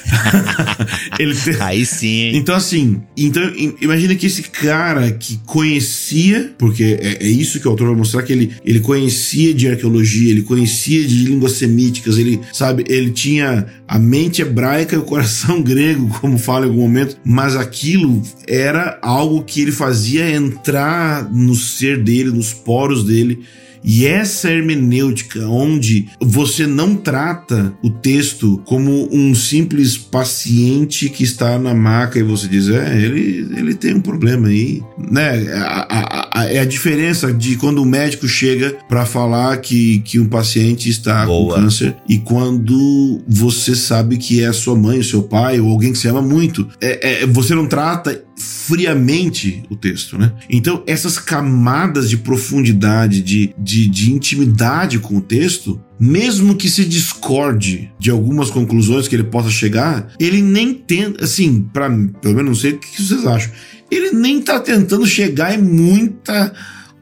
[1.20, 1.52] ele te...
[1.60, 2.32] Aí sim.
[2.36, 3.42] Então, assim, então,
[3.82, 8.24] imagina que esse cara que conhecia, porque é, é, isso que o autor vai mostrar,
[8.24, 13.66] que ele, ele conhecia de arqueologia, ele conhecia de línguas semíticas, ele, sabe, ele tinha
[13.88, 18.98] a mente hebraica e o coração grego, como fala em algum momento, mas aquilo era
[19.02, 23.40] algo que ele fazia entrar no ser dele, nos poros dele
[23.84, 31.58] e essa hermenêutica, onde você não trata o texto como um simples paciente que está
[31.58, 35.52] na maca e você diz, é, ele, ele tem um problema aí, né?
[35.54, 40.20] A, a, a, é a diferença de quando o médico chega para falar que, que
[40.20, 41.56] um paciente está Boa.
[41.56, 45.70] com câncer e quando você sabe que é a sua mãe, o seu pai ou
[45.70, 46.68] alguém que você ama muito.
[46.82, 50.32] É, é, você não trata friamente o texto, né?
[50.50, 56.86] Então, essas camadas de profundidade, de, de, de intimidade com o texto, mesmo que se
[56.86, 61.90] discorde de algumas conclusões que ele possa chegar, ele nem tenta, assim, para
[62.22, 63.52] pelo menos não sei o que vocês acham,
[63.92, 66.54] ele nem tá tentando chegar em muita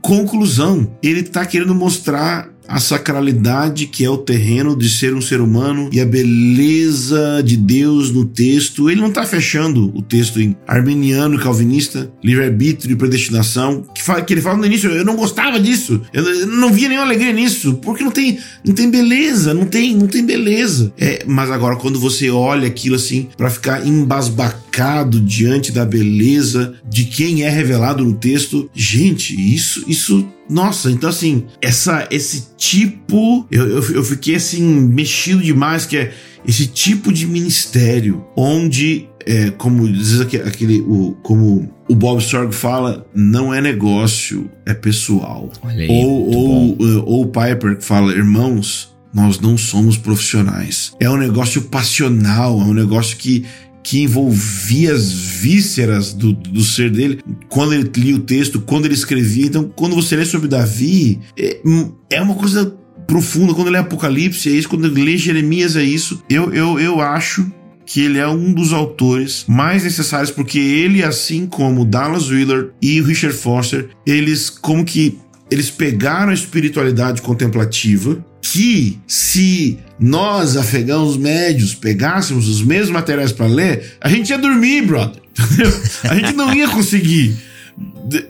[0.02, 0.98] conclusão.
[1.04, 5.90] Ele tá querendo mostrar a sacralidade que é o terreno de ser um ser humano
[5.92, 8.90] e a beleza de Deus no texto.
[8.90, 14.34] Ele não está fechando o texto em arminiano, calvinista, livre-arbítrio e predestinação, que, fala, que
[14.34, 18.04] ele fala no início, eu não gostava disso, eu não via nenhuma alegria nisso, porque
[18.04, 20.94] não tem, não tem beleza, não tem, não tem beleza.
[20.98, 24.67] É, mas agora quando você olha aquilo assim para ficar embasbacado
[25.20, 31.46] diante da beleza de quem é revelado no texto, gente, isso isso nossa, então assim,
[31.62, 33.46] essa, esse tipo.
[33.52, 36.14] Eu, eu, eu, fiquei assim, mexido demais, que é
[36.48, 39.10] esse tipo de ministério onde.
[39.26, 45.52] É, como diz aquele, o, como o Bob Sorg fala, não é negócio, é pessoal.
[45.64, 50.94] Aí, ou, ou, ou o Piper que fala, irmãos, nós não somos profissionais.
[50.98, 53.46] É um negócio passional, é um negócio que
[53.88, 58.94] que envolvia as vísceras do, do ser dele quando ele lia o texto, quando ele
[58.94, 59.46] escrevia.
[59.46, 61.62] Então, quando você lê sobre Davi, é,
[62.10, 63.54] é uma coisa profunda.
[63.54, 64.68] Quando lê Apocalipse, é isso.
[64.68, 66.22] Quando lê Jeremias, é isso.
[66.30, 67.50] Eu, eu, eu acho
[67.86, 73.00] que ele é um dos autores mais necessários, porque ele, assim como Dallas Willard e
[73.00, 75.18] Richard Foster, eles como que
[75.50, 78.22] eles pegaram a espiritualidade contemplativa
[78.58, 84.82] que se nós, afegãos médios, pegássemos os mesmos materiais para ler, a gente ia dormir,
[84.82, 85.22] brother.
[85.40, 85.82] Entendeu?
[86.06, 87.38] A gente não ia conseguir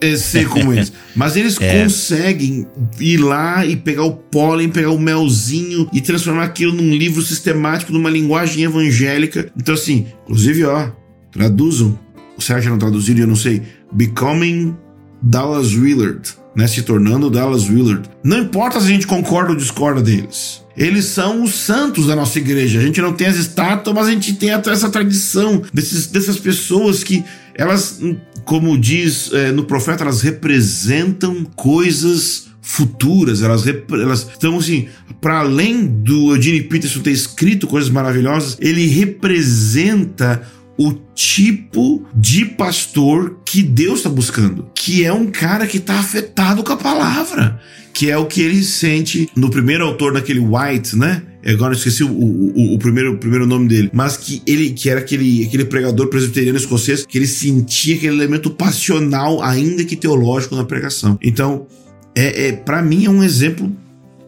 [0.02, 0.92] eh, ser como eles.
[1.16, 1.82] Mas eles é.
[1.82, 2.68] conseguem
[3.00, 7.94] ir lá e pegar o pólen, pegar o melzinho e transformar aquilo num livro sistemático,
[7.94, 9.50] numa linguagem evangélica.
[9.56, 10.90] Então, assim, inclusive, ó,
[11.32, 11.98] traduzam.
[12.38, 13.62] O Sérgio não traduziram, eu não sei.
[13.94, 14.76] Becoming
[15.22, 18.10] Dallas Willard né, se tornando Dallas Willard.
[18.24, 20.66] Não importa se a gente concorda ou discorda deles.
[20.76, 22.80] Eles são os santos da nossa igreja.
[22.80, 27.04] A gente não tem as estátuas, mas a gente tem essa tradição desses, dessas pessoas
[27.04, 28.00] que elas,
[28.44, 34.88] como diz é, no profeta, elas representam coisas futuras, elas, elas estão assim,
[35.22, 40.42] para além do Eugene Peterson ter escrito coisas maravilhosas, ele representa
[40.78, 46.64] o tipo de pastor que Deus está buscando, que é um cara que está afetado
[46.64, 47.60] com a palavra,
[47.94, 51.24] que é o que ele sente no primeiro autor daquele White, né?
[51.46, 54.90] Agora eu esqueci o, o, o, primeiro, o primeiro nome dele, mas que ele que
[54.90, 60.56] era aquele, aquele pregador presbiteriano escocês que ele sentia aquele elemento passional, ainda que teológico,
[60.56, 61.18] na pregação.
[61.24, 61.66] Então,
[62.14, 63.72] é, é para mim é um exemplo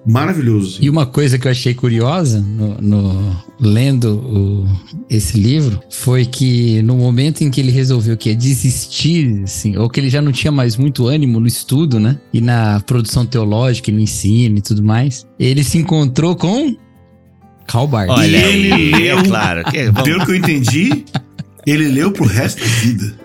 [0.05, 0.79] maravilhoso.
[0.81, 4.67] E uma coisa que eu achei curiosa no, no lendo o,
[5.09, 9.89] esse livro foi que no momento em que ele resolveu que ia desistir, assim, ou
[9.89, 12.17] que ele já não tinha mais muito ânimo no estudo, né?
[12.33, 16.75] E na produção teológica, no ensino e tudo mais, ele se encontrou com
[17.67, 18.07] Calbar.
[18.09, 19.63] Olha, e ele leu, claro.
[20.03, 21.05] Pelo que eu entendi,
[21.67, 23.15] ele leu pro resto da vida,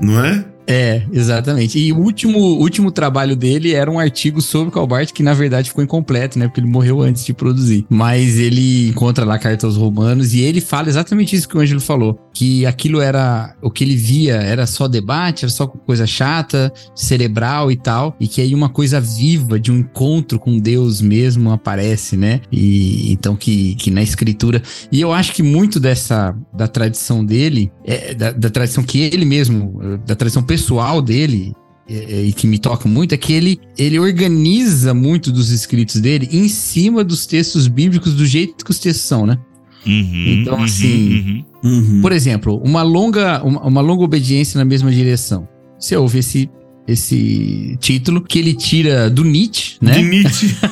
[0.00, 0.44] não é?
[0.70, 1.76] É, exatamente.
[1.80, 5.82] E o último, último trabalho dele era um artigo sobre Calbart, que na verdade ficou
[5.82, 6.46] incompleto, né?
[6.46, 7.84] Porque ele morreu antes de produzir.
[7.90, 12.20] Mas ele encontra lá cartas romanos e ele fala exatamente isso que o Ângelo falou:
[12.32, 17.72] que aquilo era o que ele via, era só debate, era só coisa chata, cerebral
[17.72, 22.16] e tal, e que aí uma coisa viva de um encontro com Deus mesmo aparece,
[22.16, 22.42] né?
[22.52, 24.62] E então que, que na escritura.
[24.92, 29.24] E eu acho que muito dessa da tradição dele, é, da, da tradição que ele
[29.24, 31.54] mesmo, da tradição pessoal, pessoal dele,
[31.88, 36.48] e que me toca muito é que ele, ele organiza muito dos escritos dele em
[36.48, 39.38] cima dos textos bíblicos do jeito que os textos são, né?
[39.84, 42.02] Uhum, então, uhum, assim, uhum, uhum.
[42.02, 45.48] por exemplo, uma longa, uma, uma, longa obediência na mesma direção.
[45.78, 46.50] Você ouve esse,
[46.92, 49.92] esse título, que ele tira do Nietzsche, né?
[49.92, 50.54] De Nietzsche.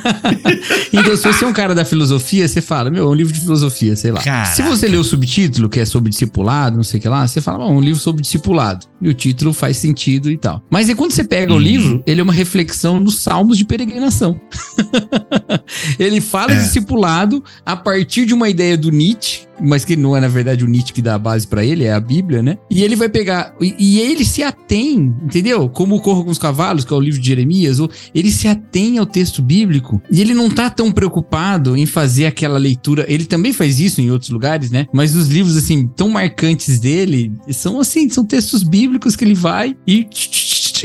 [0.92, 3.40] Então, se você é um cara da filosofia, você fala, meu, é um livro de
[3.40, 4.20] filosofia, sei lá.
[4.22, 4.54] Caraca.
[4.54, 7.40] Se você lê o subtítulo, que é sobre discipulado, não sei o que lá, você
[7.40, 8.87] fala, bom, um livro sobre discipulado.
[9.00, 10.62] E o título faz sentido e tal.
[10.70, 11.61] Mas aí quando você pega o Uhum.
[11.62, 14.40] livro, ele é uma reflexão dos salmos de peregrinação.
[15.98, 16.57] ele fala É.
[16.57, 20.68] discipulado a partir de uma ideia do Nietzsche, mas que não é, na verdade, o
[20.68, 22.59] Nietzsche que dá a base pra ele, é a Bíblia, né?
[22.70, 23.54] E ele vai pegar.
[23.61, 25.68] E, e ele se atém, entendeu?
[25.68, 28.46] Como o Corro com os Cavalos, que é o livro de Jeremias, ou ele se
[28.46, 33.04] atém ao texto bíblico e ele não tá tão preocupado em fazer aquela leitura.
[33.09, 34.87] Ele também faz isso em outros lugares, né?
[34.92, 39.76] Mas os livros, assim, tão marcantes dele são assim, são textos bíblicos que ele vai
[39.87, 40.07] e.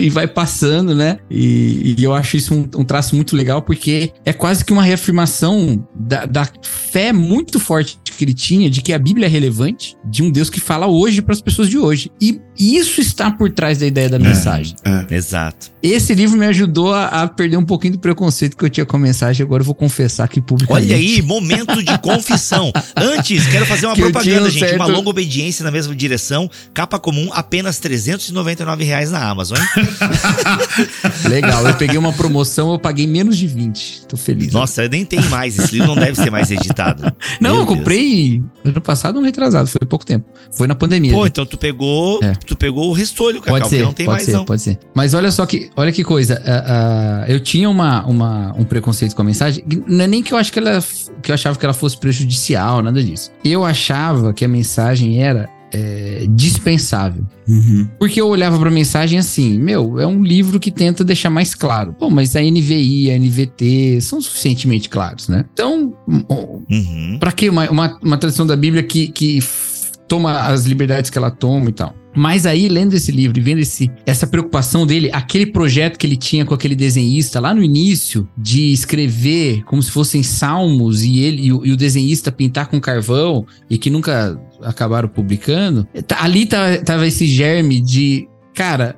[0.01, 1.17] E vai passando, né?
[1.29, 4.84] E, e eu acho isso um, um traço muito legal, porque é quase que uma
[4.84, 9.95] reafirmação da, da fé muito forte que ele tinha de que a Bíblia é relevante,
[10.06, 12.12] de um Deus que fala hoje para as pessoas de hoje.
[12.21, 14.75] E isso está por trás da ideia da mensagem.
[15.10, 15.71] Exato.
[15.82, 18.95] Esse livro me ajudou a, a perder um pouquinho do preconceito que eu tinha com
[18.95, 19.43] a mensagem.
[19.43, 20.86] Agora eu vou confessar aqui publicamente.
[20.88, 22.71] Olha aí, momento de confissão.
[22.95, 24.75] Antes, quero fazer uma Que propaganda, um gente.
[24.75, 26.49] Uma certo- longa obediência na mesma direção.
[26.73, 29.83] Capa comum, apenas 399 reais na Amazon, hein?
[31.30, 34.06] Legal, eu peguei uma promoção, eu paguei menos de 20.
[34.08, 34.52] Tô feliz.
[34.54, 35.58] Nossa, nem tem mais.
[35.58, 37.04] Esse livro não deve ser mais editado.
[37.39, 37.78] Não, Meu eu Deus.
[37.78, 40.26] comprei ano passado, um retrasado, foi pouco tempo.
[40.52, 41.12] Foi na pandemia.
[41.12, 41.30] Pô, né?
[41.30, 42.34] então tu pegou, É.
[42.46, 44.46] tu pegou o restolho, Cacau, Pode ser, não tem pode mais ser, não.
[44.46, 44.80] pode ser.
[44.93, 46.41] Mas olha só que, olha que coisa.
[46.46, 49.63] ah, ah, eu tinha uma, uma, um preconceito com a mensagem.
[49.88, 50.84] Não é nem que eu acho que ela,
[51.22, 53.32] que eu achava que ela fosse prejudicial, nada disso.
[53.43, 57.26] Eu achava que a mensagem era é, dispensável.
[57.48, 57.88] Uhum.
[58.00, 61.94] Porque eu olhava pra mensagem assim, meu, é um livro que tenta deixar mais claro.
[61.94, 65.46] Pô, mas a NVI, a NVT são suficientemente claros, né?
[65.54, 67.18] Então, Uhum.
[67.20, 69.40] Pra que uma, uma, uma tradução da Bíblia que, que
[70.08, 71.96] toma as liberdades que ela toma e tal?
[72.15, 76.17] Mas aí, lendo esse livro e vendo esse, essa preocupação dele, aquele projeto que ele
[76.17, 81.47] tinha com aquele desenhista lá no início, de escrever como se fossem salmos e ele
[81.47, 86.45] e o, e o desenhista pintar com carvão e que nunca acabaram publicando, tá- ali
[86.45, 88.95] tá- tava esse germe de, cara,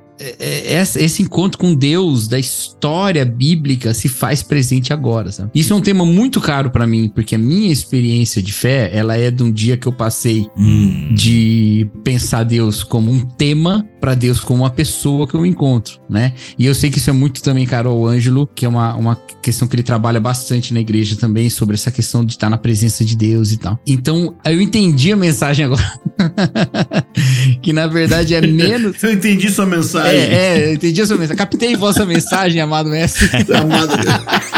[0.96, 5.50] esse encontro com Deus da história bíblica se faz presente agora, sabe?
[5.54, 9.16] Isso é um tema muito caro pra mim, porque a minha experiência de fé, ela
[9.16, 11.14] é de um dia que eu passei Hum.
[11.14, 16.32] de pensar Deus como um tema pra Deus como uma pessoa que eu encontro, né?
[16.58, 19.16] E eu sei que isso é muito também caro ao Ângelo, que é uma, uma
[19.42, 23.04] questão que ele trabalha bastante na igreja também, sobre essa questão de estar na presença
[23.04, 23.78] de Deus e tal.
[23.86, 26.00] Então, eu entendi a mensagem agora.
[27.62, 29.02] que na verdade é menos.
[29.02, 30.05] Eu entendi sua mensagem.
[30.12, 31.36] É, é, eu entendi a sua mensagem.
[31.36, 33.28] Captei vossa mensagem, amado mestre.
[33.54, 33.96] Amado.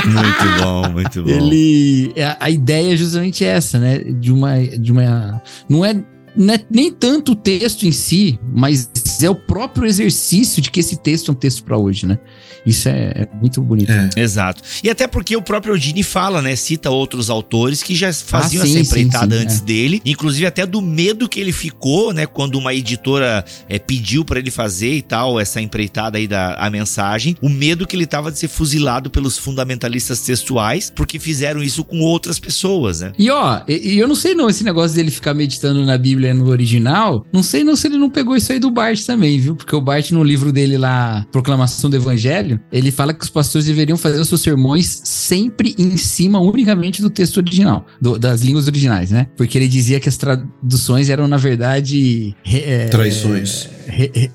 [0.05, 1.31] Muito bom, muito bom.
[1.31, 2.15] Ele.
[2.21, 3.99] A, a ideia é justamente essa, né?
[3.99, 4.59] De uma.
[4.59, 5.97] De uma não é.
[6.37, 8.89] Não é nem tanto o texto em si, mas
[9.23, 12.19] é o próprio exercício de que esse texto é um texto pra hoje, né?
[12.67, 13.91] Isso é, é muito bonito.
[13.91, 14.11] É.
[14.17, 14.63] Exato.
[14.83, 16.55] E até porque o próprio Eugene fala, né?
[16.57, 19.65] Cita outros autores que já faziam Ah, sim, essa empreitada sim, sim, antes é.
[19.65, 20.03] dele.
[20.05, 22.27] Inclusive até do medo que ele ficou, né?
[22.27, 26.69] Quando uma editora é, pediu pra ele fazer e tal, essa empreitada aí da a
[26.69, 27.37] mensagem.
[27.41, 32.01] O medo que ele tava de ser fuzilado pelos fundamentalistas textuais, porque fizeram isso com
[32.01, 33.13] outras pessoas, né?
[33.19, 36.35] E ó, e, e eu não sei não, esse negócio dele ficar meditando na Bíblia
[36.35, 39.57] no original, não sei não se ele não pegou isso aí do Bart também, viu?
[39.57, 43.67] Porque o Bart no livro dele lá, Proclamação do Evangelho, ele fala que os pastores
[43.67, 48.67] deveriam fazer os seus sermões sempre em cima unicamente do texto original, do- das línguas
[48.69, 49.27] originais, né?
[49.37, 52.35] Porque ele dizia que as traduções eram, na verdade...
[52.45, 53.69] é, Traições.
[53.89, 54.31] É,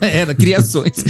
[0.20, 0.92] era criações.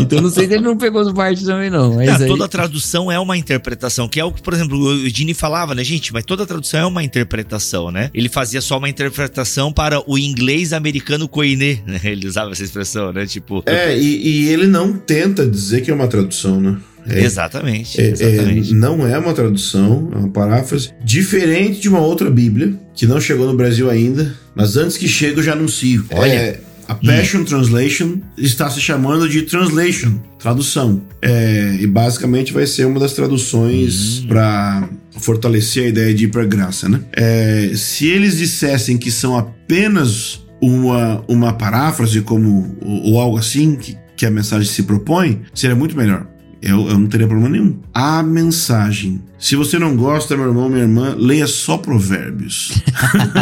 [0.00, 2.26] então não sei se ele não pegou do Bart também não, mas Ah, aí...
[2.26, 5.84] toda tradução é uma interpretação, que é o que, por exemplo, o Eugene falava, né,
[5.84, 6.12] gente?
[6.12, 8.10] Mas toda tradução é uma interpretação, né?
[8.12, 12.00] Ele fazia só uma interpretação para o inglês americano koiné, né?
[12.04, 13.26] Ele usava essa expressão, né?
[13.26, 13.62] Tipo.
[13.66, 16.76] É, e, e ele não tenta dizer que é uma tradução, né?
[17.08, 18.74] É, Exatamente, é- é, exatamente.
[18.74, 23.46] não é uma tradução, é uma paráfrase diferente de uma outra Bíblia que não chegou
[23.46, 26.06] no Brasil ainda, mas antes que chegue eu já anuncio.
[26.12, 26.32] Olha.
[26.32, 31.02] É, a Passion Translation está se chamando de Translation, tradução.
[31.22, 34.86] É, e basicamente vai ser uma das traduções para
[35.18, 37.00] fortalecer a ideia de ir para graça, né?
[37.12, 43.76] É, se eles dissessem que são apenas uma, uma paráfrase como ou, ou algo assim
[43.76, 46.26] que, que a mensagem se propõe, seria muito melhor.
[46.64, 47.78] Eu, eu não teria problema nenhum.
[47.92, 49.20] A mensagem.
[49.38, 52.72] Se você não gosta, meu irmão, minha irmã, leia só Provérbios.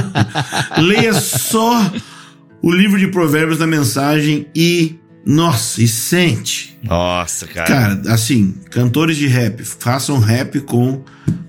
[0.77, 1.89] leia só
[2.61, 4.97] o livro de Provérbios da mensagem e.
[5.25, 6.77] Nossa, e sente.
[6.83, 7.67] Nossa, cara.
[7.69, 11.01] Cara, assim, cantores de rap, façam rap com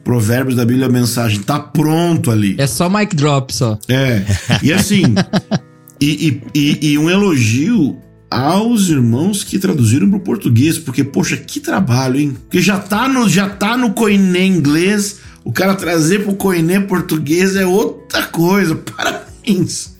[0.03, 1.41] Provérbios da Bíblia Mensagem.
[1.41, 2.55] Tá pronto ali.
[2.59, 3.79] É só mic drop, só.
[3.89, 4.21] É.
[4.61, 5.15] E assim,
[5.99, 7.97] e, e, e, e um elogio
[8.33, 12.37] aos irmãos que traduziram para o português, porque, poxa, que trabalho, hein?
[12.43, 17.55] Porque já tá no, já tá no Koiné inglês, o cara trazer pro Koiné português
[17.55, 18.75] é outra coisa.
[18.95, 19.32] Parabéns.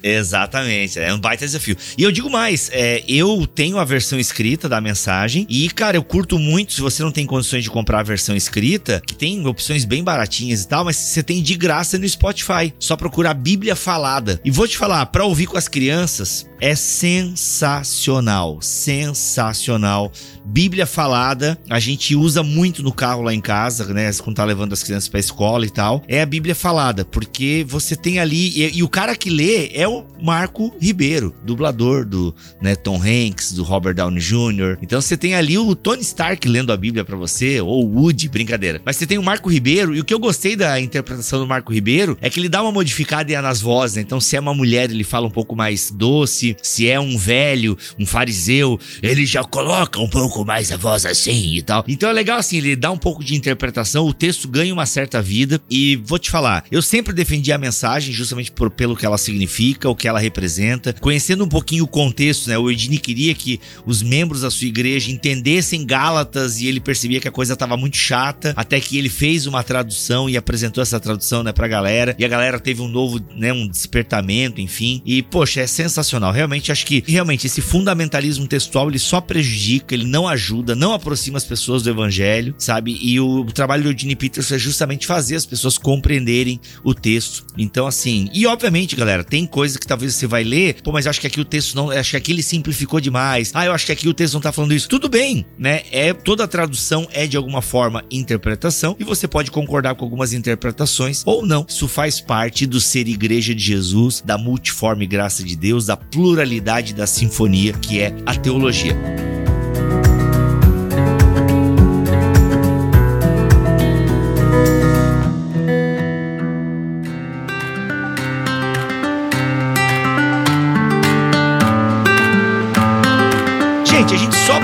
[0.02, 1.78] Exatamente, é um baita desafio.
[1.98, 6.04] E eu digo mais, é, eu tenho a versão escrita da mensagem e, cara, eu
[6.04, 9.86] curto muito, se você não tem condições de comprar a versão escrita, que tem opções
[9.86, 12.74] bem baratinhas e tal, mas você tem de graça no Spotify.
[12.80, 14.40] Só procurar Bíblia Falada.
[14.44, 20.12] E vou te falar, para ouvir com as crianças, é sensacional, sensacional.
[20.46, 24.74] Bíblia Falada, a gente usa muito no carro lá em casa, né, quando tá levando
[24.74, 26.04] as crianças pra escola e tal.
[26.08, 29.88] É a Bíblia Falada, porque você tem ali, e, e o cara que lê é
[29.88, 34.78] o Marco Ribeiro, dublador do né, Tom Hanks, do Robert Downey Jr.
[34.82, 38.30] Então você tem ali o Tony Stark lendo a Bíblia para você, ou o Woody,
[38.30, 38.82] brincadeira.
[38.86, 41.74] Mas você tem o Marco Ribeiro, e o que eu gostei da interpretação do Marco
[41.74, 44.02] Ribeiro é que ele dá uma modificada nas vozes, né?
[44.02, 47.78] Então se é uma mulher, ele fala um pouco mais doce, se é um velho,
[48.00, 51.84] um fariseu, ele já coloca um pouco mais a voz assim e tal.
[51.88, 55.22] Então é legal assim, ele dá um pouco de interpretação, o texto ganha uma certa
[55.22, 59.18] vida, e vou te falar, eu sempre defendi a mensagem justamente por, pelo que ela
[59.24, 60.94] significa, o que ela representa.
[60.94, 62.58] Conhecendo um pouquinho o contexto, né?
[62.58, 67.28] O Edini queria que os membros da sua igreja entendessem Gálatas e ele percebia que
[67.28, 71.44] a coisa estava muito chata, até que ele fez uma tradução e apresentou essa tradução,
[71.44, 72.16] né, pra galera.
[72.18, 75.02] E a galera teve um novo, né, um despertamento, enfim.
[75.06, 76.32] E, poxa, é sensacional.
[76.32, 81.38] Realmente, acho que, realmente, esse fundamentalismo textual, ele só prejudica, ele não ajuda, não aproxima
[81.38, 82.98] as pessoas do evangelho, sabe?
[83.02, 87.46] E o, o trabalho do Eugene Peterson é justamente fazer as pessoas compreenderem o texto.
[87.58, 91.08] Então, assim, e obviamente, galera, tem coisas coisa que talvez você vai ler, pô, mas
[91.08, 93.52] acho que aqui o texto não, acho que aqui ele simplificou demais.
[93.54, 94.90] Ah, eu acho que aqui o texto não tá falando isso.
[94.90, 95.84] Tudo bem, né?
[95.92, 101.24] É toda tradução é de alguma forma interpretação e você pode concordar com algumas interpretações
[101.26, 101.66] ou não.
[101.68, 106.94] Isso faz parte do ser igreja de Jesus, da multiforme graça de Deus, da pluralidade
[106.94, 108.96] da sinfonia que é a teologia.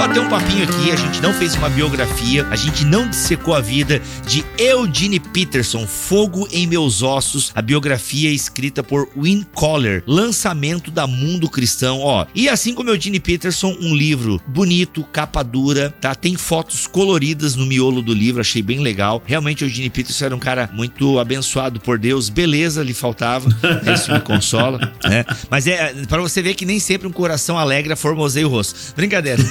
[0.09, 3.61] Bateu um papinho aqui, a gente não fez uma biografia, a gente não dissecou a
[3.61, 10.89] vida de Eugene Peterson, Fogo em Meus Ossos, a biografia escrita por Win Collar, lançamento
[10.89, 12.25] da Mundo Cristão, ó.
[12.33, 16.15] E assim como Eugene Peterson, um livro bonito, capa dura, tá?
[16.15, 19.21] Tem fotos coloridas no miolo do livro, achei bem legal.
[19.27, 23.47] Realmente Eugene Peterson era um cara muito abençoado por Deus, beleza lhe faltava,
[23.93, 25.23] isso me consola, né?
[25.51, 28.95] Mas é para você ver que nem sempre um coração alegre formoseia o rosto.
[28.95, 29.43] Brincadeira.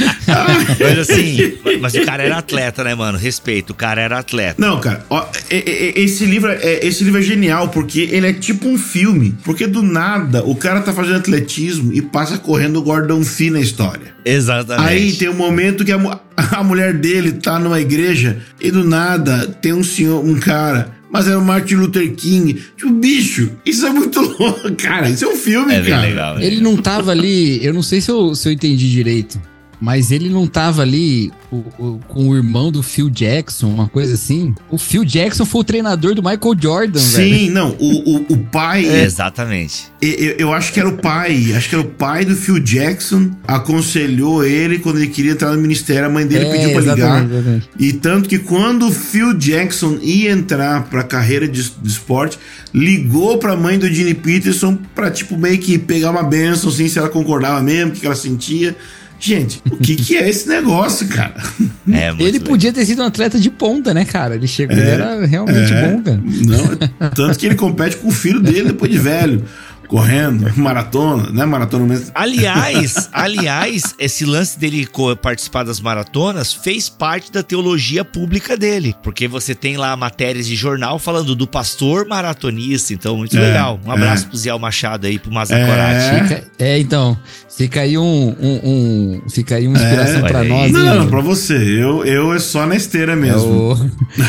[0.80, 3.18] mas assim, mas o cara era atleta, né, mano?
[3.18, 4.60] Respeito, o cara era atleta.
[4.60, 8.78] Não, cara, ó, esse livro, é, esse livro é genial porque ele é tipo um
[8.78, 9.34] filme.
[9.44, 13.60] Porque do nada o cara tá fazendo atletismo e passa correndo o Gordon Fee na
[13.60, 14.14] história.
[14.24, 14.88] Exatamente.
[14.88, 15.98] Aí tem um momento que a,
[16.36, 21.26] a mulher dele tá numa igreja e do nada tem um senhor, um cara mas
[21.26, 22.54] era o Martin Luther King.
[22.76, 25.08] Tipo, bicho, isso é muito louco, cara.
[25.10, 26.02] Isso é um filme, é cara.
[26.06, 29.40] Legal, é Ele não tava ali, eu não sei se eu, se eu entendi direito.
[29.80, 34.12] Mas ele não tava ali o, o, com o irmão do Phil Jackson, uma coisa
[34.12, 34.54] assim.
[34.70, 37.34] O Phil Jackson foi o treinador do Michael Jordan, Sim, velho.
[37.36, 37.76] Sim, não.
[37.78, 38.86] O, o, o pai.
[38.86, 39.84] É, exatamente.
[40.02, 41.54] Eu, eu, acho que era o pai.
[41.54, 43.30] Acho que era o pai do Phil Jackson.
[43.48, 46.06] Aconselhou ele quando ele queria entrar no ministério.
[46.06, 47.24] A mãe dele é, pediu pra ligar.
[47.24, 47.70] Exatamente.
[47.78, 52.38] E tanto que quando o Phil Jackson ia entrar pra carreira de, de esporte,
[52.74, 56.98] ligou pra mãe do Gene Peterson pra, tipo, meio que pegar uma benção, assim, se
[56.98, 58.76] ela concordava mesmo, o que ela sentia.
[59.20, 61.34] Gente, o que, que é esse negócio, cara?
[61.92, 62.46] É, ele legal.
[62.46, 64.36] podia ter sido um atleta de ponta, né, cara?
[64.36, 66.20] Ele chegou, é, ele era realmente é, bom, cara.
[66.24, 69.44] Não, tanto que ele compete com o filho dele depois de velho
[69.90, 71.44] correndo, maratona, né?
[71.44, 72.12] Maratona mesmo.
[72.14, 74.88] Aliás, aliás, esse lance dele
[75.20, 80.54] participar das maratonas fez parte da teologia pública dele, porque você tem lá matérias de
[80.54, 83.80] jornal falando do pastor maratonista, então muito é, legal.
[83.84, 84.28] Um abraço é.
[84.28, 86.34] pro Zé Machado aí, pro Mazacorati.
[86.34, 86.44] É.
[86.60, 87.18] é, então,
[87.60, 90.72] fica aí um, um, um fica aí uma inspiração é, pra nós.
[90.72, 93.76] Não, não, pra você, eu, eu é só na esteira mesmo.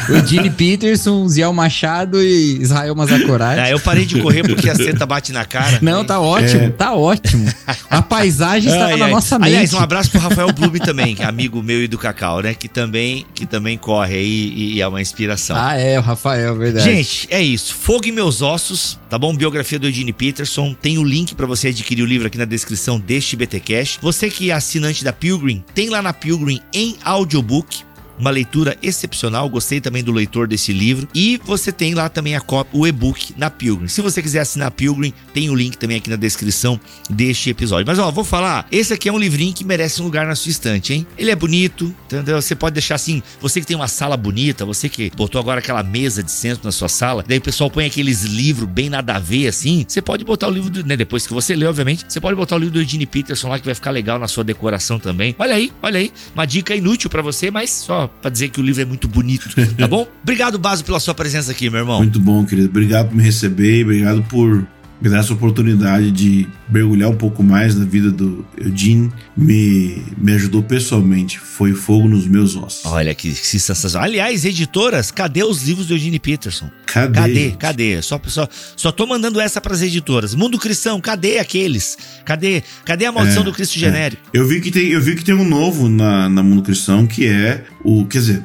[0.10, 3.62] É o, o Gene Peterson, Zé Machado e Israel Mazacorati.
[3.62, 5.80] Ah, eu parei de correr porque a seta bate na cara.
[5.82, 6.70] Não, tá ótimo, é.
[6.72, 7.50] tá ótimo.
[7.90, 9.48] A paisagem estava na nossa mente.
[9.48, 12.54] Aliás, um abraço pro Rafael Blume também, é amigo meu e do Cacau, né?
[12.54, 15.56] Que também, que também corre aí e, é uma inspiração.
[15.58, 16.84] Ah, é, o Rafael, verdade.
[16.84, 17.76] Gente, é isso.
[17.76, 19.34] Fogo em Meus Ossos, tá bom?
[19.34, 20.74] Biografia do Eugene Peterson.
[20.74, 24.00] Tem o link para você adquirir o livro aqui na descrição deste BTcast.
[24.02, 27.84] Você que é assinante da Pilgrim, tem lá na Pilgrim em audiobook
[28.22, 29.50] uma leitura excepcional.
[29.50, 31.08] Gostei também do leitor desse livro.
[31.14, 33.88] E você tem lá também a cópia, o e-book na Pilgrim.
[33.88, 37.86] Se você quiser assinar a Pilgrim, tem o link também aqui na descrição deste episódio.
[37.86, 40.52] Mas ó, vou falar, esse aqui é um livrinho que merece um lugar na sua
[40.52, 41.08] estante, hein?
[41.18, 42.42] Ele é bonito, entendeu?
[42.42, 45.82] Você pode deixar assim, você que tem uma sala bonita, você que botou agora aquela
[45.82, 49.20] mesa de centro na sua sala, daí o pessoal põe aqueles livros bem nada a
[49.20, 52.20] ver assim, você pode botar o livro, do, né, depois que você lê, obviamente, você
[52.20, 55.00] pode botar o livro do Eugene Peterson lá que vai ficar legal na sua decoração
[55.00, 55.36] também.
[55.40, 58.64] Olha aí, olha aí, uma dica inútil para você, mas só para dizer que o
[58.64, 60.08] livro é muito bonito, tá bom?
[60.24, 62.00] Obrigado, Baso, pela sua presença aqui, meu irmão.
[62.00, 62.68] Muito bom, querido.
[62.68, 64.66] Obrigado por me receber, obrigado por
[65.02, 69.12] me dar essa oportunidade de mergulhar um pouco mais na vida do Eugene.
[69.36, 71.40] Me, me ajudou pessoalmente.
[71.40, 72.86] Foi fogo nos meus ossos.
[72.86, 74.08] Olha que, que sensacional.
[74.08, 76.70] Aliás, editoras, cadê os livros do Eugene Peterson?
[76.94, 77.20] Cadê?
[77.20, 77.52] Cadê?
[77.52, 78.02] Cadê?
[78.02, 80.36] Só, só, só tô mandando essa pras editoras.
[80.36, 81.98] Mundo Cristão, cadê aqueles?
[82.26, 82.64] Cadê?
[82.86, 83.80] Cadê a maldição É, do Cristo é.
[83.80, 84.22] genérico?
[84.34, 87.28] Eu vi que tem, eu vi que tem um novo na, na Mundo Cristão que
[87.28, 88.06] é o.
[88.06, 88.44] Quer dizer,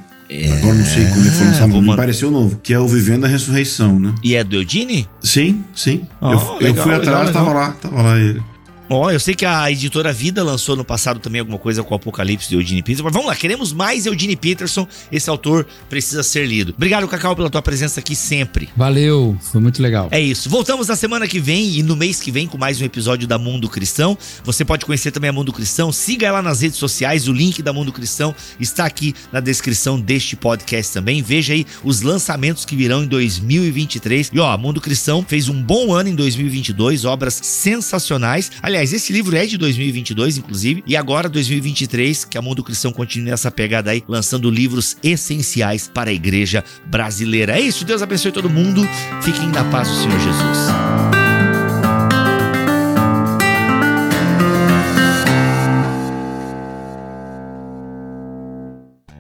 [0.59, 2.61] agora não sei como ele foi lançado, É, mas me pareceu novo.
[2.63, 4.15] Que é o Vivendo a Ressurreição, né?
[4.23, 5.09] E é do Eugene?
[5.21, 6.03] Sim, sim.
[6.21, 7.45] Oh, eu, eu legal, fui legal, atrás, legal.
[7.45, 8.43] tava lá, tava lá ele.
[8.89, 11.97] Ó, eu sei que a editora Vida lançou no passado também alguma coisa com o
[11.97, 13.03] Apocalipse de Eugene Peterson.
[13.03, 14.87] Mas vamos lá, queremos mais Eugene Peterson.
[15.11, 16.73] Esse autor precisa ser lido.
[16.77, 18.69] Obrigado, Cacau, pela tua presença aqui sempre.
[18.77, 20.09] Valeu, foi muito legal.
[20.13, 20.49] É isso.
[20.49, 23.39] Voltamos na semana que vem e no mês que vem com mais um episódio da
[23.39, 24.17] Mundo Cristão.
[24.45, 25.91] Você pode conhecer também a Mundo Cristão.
[25.91, 27.27] Siga ela nas redes sociais.
[27.27, 31.23] O link da Mundo Cristão está aqui na descrição deste podcast também.
[31.23, 34.31] Veja aí os lançamentos que virão em 2023.
[34.33, 38.53] E ó, a Mundo Cristão fez um bom ano em 2022, obras sensacionais.
[38.77, 43.31] Aliás, esse livro é de 2022, inclusive, e agora 2023, que a Mundo Cristão continue
[43.31, 47.57] nessa pegada aí, lançando livros essenciais para a igreja brasileira.
[47.57, 47.87] É isso.
[47.87, 48.83] Deus abençoe todo mundo.
[49.23, 50.59] Fiquem na paz do Senhor Jesus.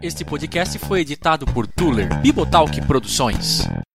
[0.02, 3.66] Este podcast foi editado por Tuller Bibotalk Produções.